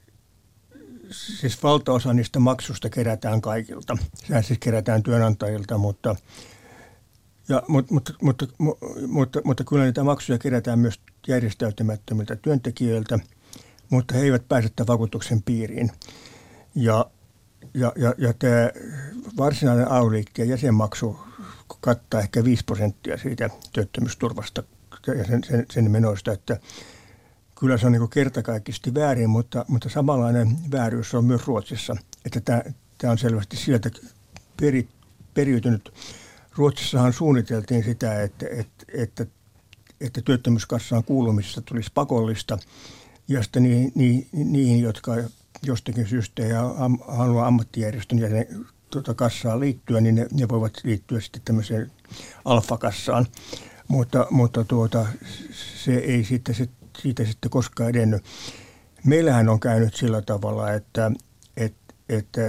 [1.11, 3.97] siis valtaosa niistä maksusta kerätään kaikilta.
[4.15, 6.15] Sehän siis kerätään työnantajilta, mutta,
[7.49, 8.47] ja, mutta, mutta, mutta,
[9.07, 13.19] mutta, mutta kyllä niitä maksuja kerätään myös järjestäytymättömiltä työntekijöiltä–
[13.89, 15.91] mutta he eivät pääse tämän vakuutuksen piiriin.
[16.75, 17.05] Ja,
[17.73, 18.69] ja, ja, ja tämä
[19.37, 21.19] varsinainen AY-liikkeen jäsenmaksu
[21.81, 24.63] kattaa ehkä 5 prosenttia siitä työttömyysturvasta
[25.07, 26.59] ja sen, sen, sen menoista, että
[27.59, 32.61] kyllä se on niin kertakaikkisesti väärin, mutta, mutta samanlainen vääryys on myös Ruotsissa, että tämä,
[32.97, 33.89] tämä on selvästi sieltä
[34.61, 34.87] peri,
[35.33, 35.93] periytynyt.
[36.55, 39.25] Ruotsissahan suunniteltiin sitä, että, että, että,
[40.01, 42.57] että työttömyyskassaan kuulumisesta tulisi pakollista–
[43.27, 45.11] ja sitten niihin, niihin, niihin jotka
[45.63, 48.29] jostakin syystä ja am, haluaa ammattijärjestön ja
[48.89, 51.91] tuota kassaan liittyä, niin ne, ne voivat liittyä sitten tämmöiseen
[52.45, 53.25] alfakassaan.
[53.87, 55.05] Mutta, mutta tuota,
[55.83, 56.23] se ei
[56.53, 58.23] se, siitä sitten koskaan edennyt.
[59.05, 61.11] Meillähän on käynyt sillä tavalla, että,
[61.57, 62.41] että, että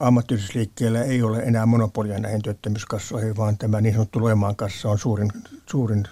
[0.00, 5.32] ammattiyhdistysliikkeellä ei ole enää monopolia näihin työttömyyskassoihin, vaan tämä niin sanottu Loimaan kassa on suurin,
[5.66, 6.04] suurin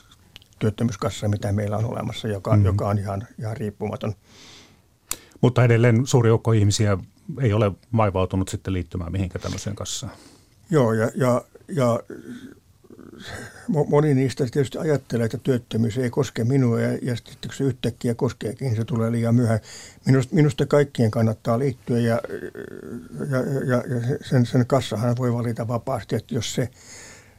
[0.59, 2.65] työttömyyskassa, mitä meillä on olemassa, joka, mm.
[2.65, 4.15] joka on ihan, ihan riippumaton.
[5.41, 6.99] Mutta edelleen suuri joukko ihmisiä
[7.41, 10.13] ei ole vaivautunut sitten liittymään mihinkään tämmöiseen kassaan.
[10.71, 12.01] Joo, ja, ja, ja
[13.89, 18.15] moni niistä tietysti ajattelee, että työttömyys ei koske minua ja, ja sitten kun se yhtäkkiä
[18.15, 19.61] koskeekin, se tulee liian myöhään.
[20.07, 22.21] Minusta, minusta kaikkien kannattaa liittyä ja,
[23.31, 26.69] ja, ja, ja sen, sen kassahan voi valita vapaasti, että jos, se,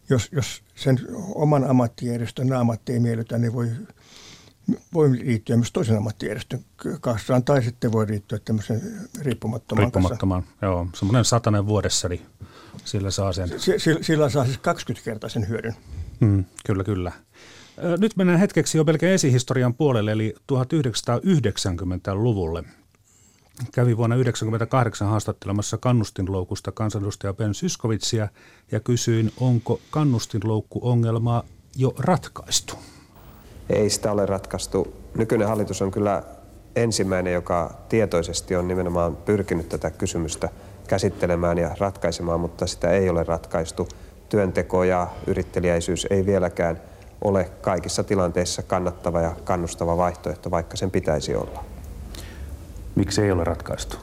[0.10, 1.00] jos, jos sen
[1.36, 3.70] oman ammattijärjestön ammatti ei miellytä, niin voi,
[4.94, 6.66] voi liittyä myös toisen ammattijärjestön
[7.02, 8.82] kassaan tai sitten voi liittyä tämmöisen
[9.22, 10.72] riippumattoman, riippumattoman kassaan.
[10.72, 12.22] Joo, semmoinen satanen vuodessa, niin
[12.86, 13.50] sillä saa sen.
[13.58, 15.76] Sillä, sillä saa siis 20-kertaisen hyödyn.
[16.22, 17.12] Hmm, kyllä, kyllä.
[17.98, 22.64] Nyt mennään hetkeksi jo pelkän esihistorian puolelle, eli 1990-luvulle.
[23.72, 28.28] Kävin vuonna 1998 haastattelemassa kannustinloukusta kansanedustaja Ben Syskovitsia
[28.72, 31.44] ja kysyin, onko kannustinloukkuongelmaa
[31.76, 32.76] jo ratkaistu?
[33.70, 34.94] Ei sitä ole ratkaistu.
[35.16, 36.24] Nykyinen hallitus on kyllä
[36.76, 40.50] ensimmäinen, joka tietoisesti on nimenomaan pyrkinyt tätä kysymystä–
[40.90, 43.88] käsittelemään ja ratkaisemaan, mutta sitä ei ole ratkaistu.
[44.30, 46.82] Työnteko ja yrittelijäisyys ei vieläkään
[47.22, 51.66] ole kaikissa tilanteissa kannattava ja kannustava vaihtoehto, vaikka sen pitäisi olla.
[53.00, 53.98] Miksi ei ole ratkaistu?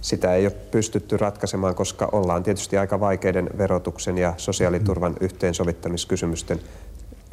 [0.00, 6.60] Sitä ei ole pystytty ratkaisemaan, koska ollaan tietysti aika vaikeiden verotuksen ja sosiaaliturvan yhteensovittamiskysymysten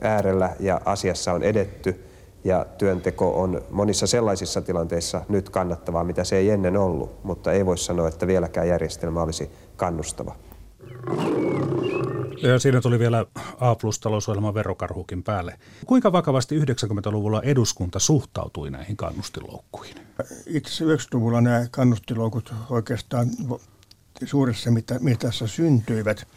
[0.02, 1.96] äärellä ja asiassa on edetty–
[2.44, 7.66] ja työnteko on monissa sellaisissa tilanteissa nyt kannattavaa, mitä se ei ennen ollut, mutta ei
[7.66, 10.36] voi sanoa, että vieläkään järjestelmä olisi kannustava.
[12.44, 13.26] Ja siinä tuli vielä
[13.60, 15.60] A plus talousohjelman verokarhukin päälle.
[15.86, 19.96] Kuinka vakavasti 90-luvulla eduskunta suhtautui näihin kannustiloukkuihin?
[20.46, 23.28] Itse 90-luvulla nämä kannustiloukut oikeastaan
[24.26, 24.70] suuressa
[25.00, 26.28] mitassa syntyivät,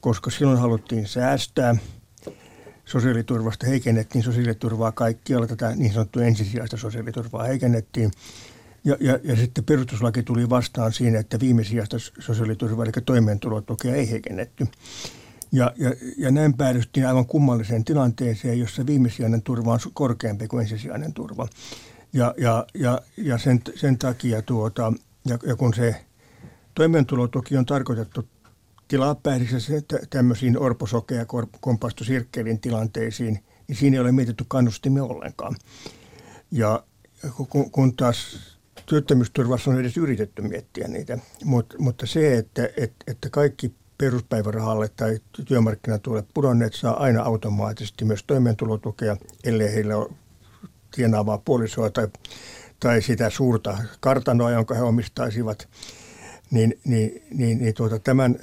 [0.00, 1.76] koska silloin haluttiin säästää–
[2.86, 8.10] sosiaaliturvasta heikennettiin sosiaaliturvaa kaikkialla, tätä niin sanottua ensisijaista sosiaaliturvaa heikennettiin.
[8.86, 14.66] Ja, ja, ja sitten perustuslaki tuli vastaan siinä, että viimesijaista sosiaaliturvaa, eli toimeentulotukea ei heikennetty.
[15.52, 21.12] Ja, ja, ja näin päädyttiin aivan kummalliseen tilanteeseen, jossa viimesijainen turva on korkeampi kuin ensisijainen
[21.12, 21.48] turva.
[22.12, 24.92] Ja, ja, ja, ja sen, sen takia tuota,
[25.28, 26.04] ja, ja kun se
[26.74, 28.28] toimeentulotuki on tarkoitettu
[28.88, 29.72] tilapäisissä
[30.10, 31.26] tämmöisiin orposokeja
[31.60, 35.56] kompastusirkkelin tilanteisiin, niin siinä ei ole mietitty kannustimia ollenkaan.
[36.50, 36.84] Ja
[37.48, 38.55] kun, kun taas
[38.86, 45.18] työttömyysturvassa on edes yritetty miettiä niitä, Mut, mutta se, että, että, että kaikki peruspäivärahalle tai
[45.44, 50.10] työmarkkinatuelle pudonneet saa aina automaattisesti myös toimeentulotukea, ellei heillä ole
[50.94, 52.08] tienaavaa puolisoa tai,
[52.80, 55.68] tai sitä suurta kartanoa, jonka he omistaisivat–
[56.50, 58.36] niin, niin, niin, niin tuota, tämän,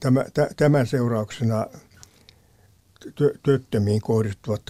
[0.00, 0.24] tämän,
[0.56, 1.66] tämän seurauksena
[3.42, 4.62] työttömiin kohdistuvat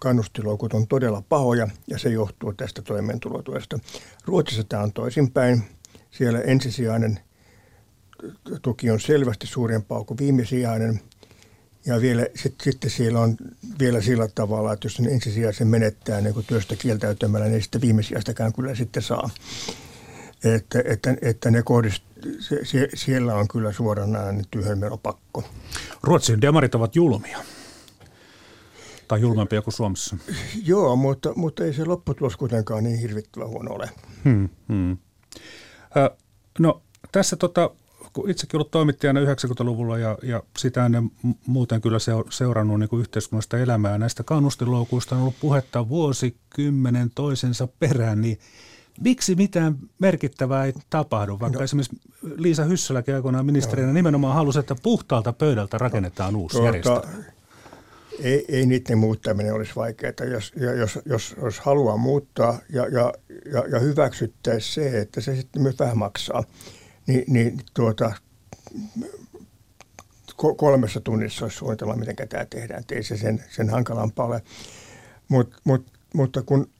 [0.00, 3.78] kannustiloukut on todella pahoja ja se johtuu tästä toimeentulotuesta.
[4.24, 5.62] Ruotsissa tämä on toisinpäin.
[6.10, 7.20] Siellä ensisijainen
[8.62, 11.00] tuki on selvästi suurempaa kuin viimesijainen.
[11.86, 13.36] Ja vielä, sit, sitten siellä on
[13.78, 18.52] vielä sillä tavalla, että jos sen ensisijaisen menettää niin kuin työstä kieltäytymällä, niin sitten viimesijaistakaan
[18.52, 19.30] kyllä sitten saa
[20.44, 22.02] että, että, että ne kohdist,
[22.62, 25.44] se, siellä on kyllä suoranainen tyhjönmenopakko.
[26.02, 27.38] Ruotsin demarit ovat julmia.
[29.12, 30.16] Tai julmempia kuin Suomessa.
[30.64, 33.90] Joo, mutta, mutta ei se lopputulos kuitenkaan niin hirvittävän huono ole.
[34.24, 34.96] Hmm, hmm.
[35.96, 36.10] Ö,
[36.58, 36.82] no
[37.12, 37.70] tässä tota,
[38.12, 41.10] kun itsekin ollut toimittajana 90-luvulla ja, ja sitä ennen
[41.46, 43.98] muuten kyllä se on seurannut niin kuin yhteiskunnallista elämää.
[43.98, 48.38] Näistä kannustiloukuista on ollut puhetta vuosikymmenen toisensa perään, niin–
[49.00, 51.64] Miksi mitään merkittävää ei tapahdu, vaikka no.
[51.64, 51.96] esimerkiksi
[52.36, 53.92] Liisa Hyssäläkin aikoinaan ministerinä no.
[53.92, 56.38] nimenomaan halusi, että puhtaalta pöydältä rakennetaan no.
[56.38, 57.24] uusi tuota, järjestelmä?
[58.20, 60.12] Ei, ei niiden muuttaminen olisi vaikeaa.
[60.30, 63.12] Jos, jos, jos, jos haluaa muuttaa ja, ja,
[63.52, 66.44] ja, ja hyväksyttäisiin se, että se sitten myös vähän maksaa,
[67.06, 68.12] niin, niin tuota,
[70.56, 72.84] kolmessa tunnissa olisi suunnitella, miten tämä tehdään.
[72.92, 74.42] Ei se sen, sen hankalampaa ole.
[75.28, 76.70] Mut, mut, mutta kun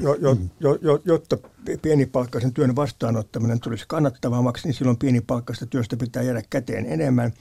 [0.00, 1.38] jo, jo, jo, jo, jotta
[1.82, 7.32] pienipalkkaisen työn vastaanottaminen tulisi kannattavammaksi, niin silloin pienipalkkaista työstä pitää jäädä käteen enemmän.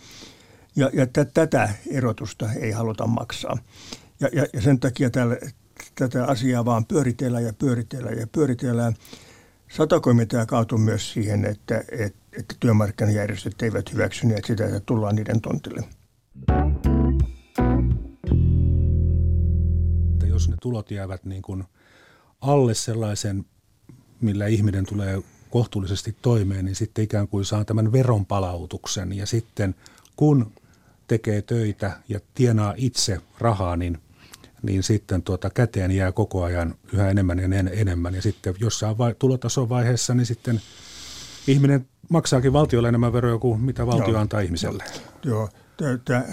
[0.75, 3.57] Ja, ja t- tätä erotusta ei haluta maksaa.
[4.19, 5.39] Ja, ja, ja sen takia tälle,
[5.95, 8.93] tätä asiaa vaan pyöritellään ja pyöritellään ja pyöritellään.
[9.71, 15.83] Satakomitea kaatui myös siihen, että, että, että työmarkkinajärjestöt eivät hyväksyneet sitä, että tullaan niiden tontille.
[20.27, 21.63] Jos ne tulot jäävät niin kuin–
[22.41, 23.45] alle sellaisen,
[24.21, 29.13] millä ihminen tulee kohtuullisesti toimeen, niin sitten ikään kuin saa tämän veronpalautuksen.
[29.13, 29.75] Ja sitten
[30.15, 30.51] kun
[31.11, 33.97] tekee töitä ja tienaa itse rahaa, niin,
[34.61, 38.15] niin sitten tuota käteen jää koko ajan yhä enemmän ja enemmän.
[38.15, 40.61] Ja sitten jossain vai, tulotason vaiheessa, niin sitten
[41.47, 44.21] ihminen maksaakin valtiolle enemmän veroja kuin mitä valtio Joo.
[44.21, 44.83] antaa ihmiselle.
[45.23, 45.49] Joo,
[46.05, 46.23] Tämä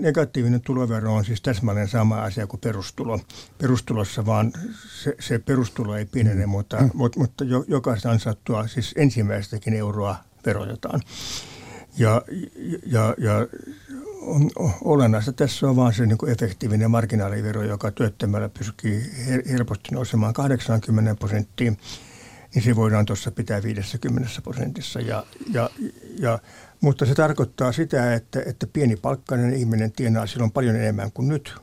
[0.00, 3.20] negatiivinen tulovero on siis täsmälleen sama asia kuin perustulo.
[3.58, 4.52] Perustulossa vaan
[5.02, 6.50] se, se perustulo ei pienene, mm.
[6.50, 6.90] mutta, mm.
[6.94, 10.16] mutta, mutta jokaista ansattua, siis ensimmäistäkin euroa
[10.46, 11.00] verotetaan.
[11.98, 12.22] Ja,
[12.86, 13.46] ja, ja
[14.22, 14.50] on,
[14.84, 19.10] olennaista tässä on vaan se niin efektiivinen marginaalivero, joka työttömällä pyrkii
[19.50, 21.78] helposti nousemaan 80 prosenttiin,
[22.54, 25.00] niin se voidaan tuossa pitää 50 prosentissa.
[25.00, 25.70] Ja, ja,
[26.18, 26.38] ja
[26.80, 31.54] mutta se tarkoittaa sitä, että, että pienipalkkainen ihminen tienaa silloin paljon enemmän kuin nyt.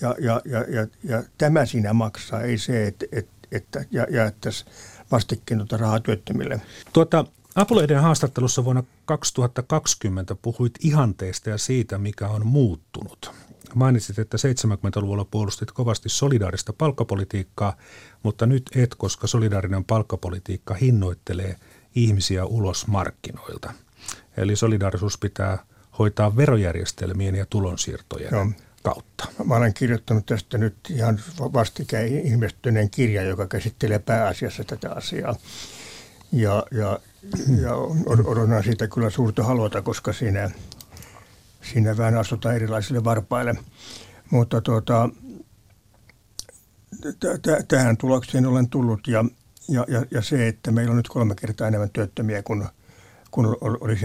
[0.00, 4.70] Ja, ja, ja, ja, ja tämä siinä maksaa, ei se, että, että, että ja, jaettaisiin
[5.10, 6.60] vastikkeen tuota rahaa työttömille.
[6.92, 7.24] Tuota,
[7.56, 13.30] Apulehden haastattelussa vuonna 2020 puhuit ihanteista ja siitä, mikä on muuttunut.
[13.74, 17.76] Mainitsit, että 70-luvulla puolustit kovasti solidaarista palkkapolitiikkaa,
[18.22, 21.56] mutta nyt et, koska solidaarinen palkkapolitiikka hinnoittelee
[21.94, 23.72] ihmisiä ulos markkinoilta–
[24.36, 25.58] Eli solidaarisuus pitää
[25.98, 28.46] hoitaa verojärjestelmien ja tulonsiirtojen Joo.
[28.82, 29.26] kautta.
[29.44, 35.36] Mä olen kirjoittanut tästä nyt ihan vastikään ilmestyneen kirja, joka käsittelee pääasiassa tätä asiaa.
[36.32, 36.98] Ja, ja,
[37.62, 37.74] ja
[38.24, 40.50] odotan siitä kyllä suurta haluta, koska siinä,
[41.62, 43.54] siinä vähän astutaan erilaisille varpaille.
[44.30, 45.08] Mutta tuota,
[47.68, 49.24] tähän tulokseen olen tullut ja,
[49.68, 52.64] ja, ja, ja se, että meillä on nyt kolme kertaa enemmän työttömiä kuin–
[53.36, 53.96] kun oli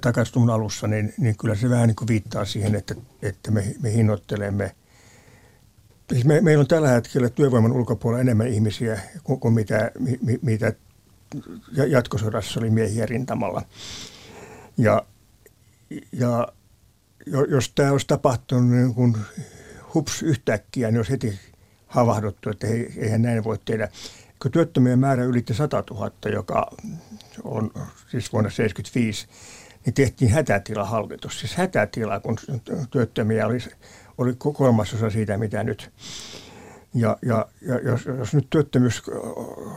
[0.00, 3.92] takaisin alussa, niin, niin kyllä se vähän niin kuin viittaa siihen, että, että me, me
[3.92, 4.74] hinnoittelemme.
[6.12, 10.72] Siis me, meillä on tällä hetkellä työvoiman ulkopuolella enemmän ihmisiä kuin, kuin mitä, mi, mitä
[11.88, 13.62] jatkosodassa oli miehiä rintamalla.
[14.78, 15.02] Ja,
[16.12, 16.48] ja
[17.48, 19.16] jos tämä olisi tapahtunut niin kuin
[19.94, 21.40] hups yhtäkkiä, niin olisi heti
[21.86, 22.66] havahduttu, että
[22.96, 23.88] eihän näin voi tehdä.
[24.42, 26.70] Kun työttömien määrä ylitti 100 000, joka
[27.44, 27.70] on
[28.10, 29.26] siis vuonna 1975,
[29.86, 31.40] niin tehtiin hätätilahallitus.
[31.40, 32.38] Siis hätätila, kun
[32.90, 33.58] työttömiä oli,
[34.18, 35.90] oli kolmasosa siitä, mitä nyt.
[36.94, 39.02] Ja, ja, ja jos, jos nyt työttömyys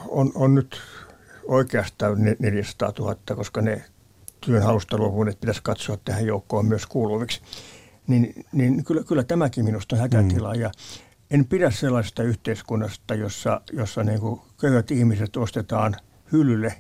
[0.08, 0.82] on, on nyt
[1.48, 3.84] oikeastaan 400 000, koska ne
[4.42, 7.42] työn halusta luovuudet pitäisi katsoa tähän joukkoon myös kuuluviksi,
[8.08, 10.54] niin, niin kyllä, kyllä tämäkin minusta on hätätila.
[10.54, 10.60] Mm.
[10.60, 10.72] Ja
[11.32, 15.96] en pidä sellaisesta yhteiskunnasta, jossa, jossa niin kuin köyhät ihmiset ostetaan
[16.32, 16.74] hyllylle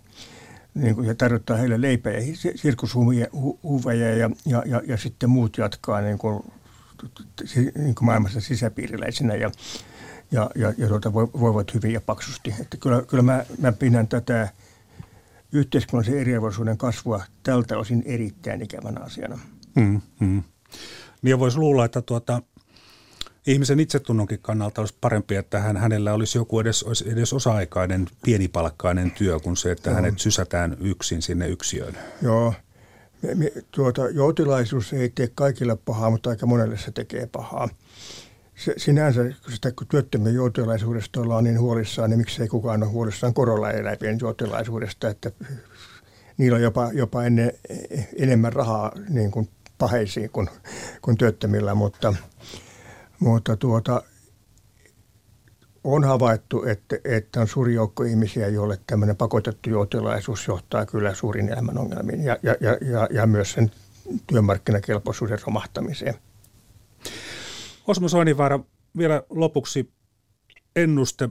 [0.74, 2.22] niin kuin, ja tarjottaa heille leipää ja
[2.55, 6.43] sirkushuveja ja, ja, ja, ja sitten muut jatkaa niin kuin,
[7.78, 9.51] niin kuin maailmassa sisäpiiriläisinä ja,
[10.32, 12.53] ja, ja, ja tuota, voivat hyvin ja paksusti.
[12.61, 14.49] Että kyllä, kyllä mä, mä pidän tätä
[15.51, 19.39] yhteiskunnallisen eriarvoisuuden kasvua tältä osin erittäin ikävänä asiana.
[19.76, 20.43] Mm, mm.
[21.21, 22.41] Niin voisi luulla, että tuota,
[23.47, 29.39] ihmisen itsetunnonkin kannalta olisi parempi, että hän, hänellä olisi joku edes, edes osa-aikainen pienipalkkainen työ
[29.39, 29.95] kuin se, että Joo.
[29.95, 31.97] hänet sysätään yksin sinne yksiöön.
[32.21, 32.53] Joo.
[33.21, 37.69] Me, me, tuota, joutilaisuus ei tee kaikille pahaa, mutta aika monelle se tekee pahaa.
[38.55, 43.33] Se, sinänsä, kun sitä kun työttömien joutilaisuudesta ollaan niin huolissaan, niin miksei kukaan ole huolissaan
[43.33, 45.31] korolla elävien joutilaisuudesta, että
[46.37, 47.55] niillä on jopa, jopa enne,
[48.15, 50.49] enemmän rahaa niin kuin paheisiin kuin,
[51.01, 52.13] kuin työttömillä, mutta–
[53.19, 54.03] mutta tuota,
[55.83, 61.49] on havaittu, että, että on suuri joukko ihmisiä, joille tämmöinen pakotettu joutilaisuus johtaa kyllä suurin
[61.49, 63.71] elämän ongelmiin ja, ja, ja, ja, ja myös sen
[64.27, 66.15] työmarkkinakelpoisuuden romahtamiseen.
[67.88, 68.59] Osmo Soinivaara,
[68.97, 69.91] vielä lopuksi
[70.75, 71.29] ennuste.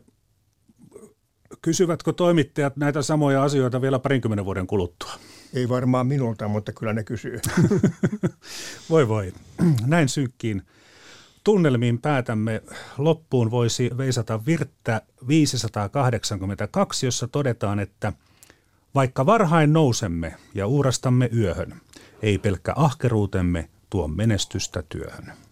[1.63, 5.13] Kysyvätkö toimittajat näitä samoja asioita vielä parinkymmenen vuoden kuluttua?
[5.55, 7.41] Ei varmaan minulta, mutta kyllä ne kysyy.
[8.91, 9.33] voi voi.
[9.87, 10.63] Näin synkkiin
[11.45, 12.63] tunnelmiin päätämme.
[12.99, 18.13] Loppuun voisi veisata virttä 582, jossa todetaan, että
[18.95, 21.81] vaikka varhain nousemme ja uurastamme yöhön,
[22.23, 25.44] ei pelkkä ahkeruutemme tuo menestystä työhön.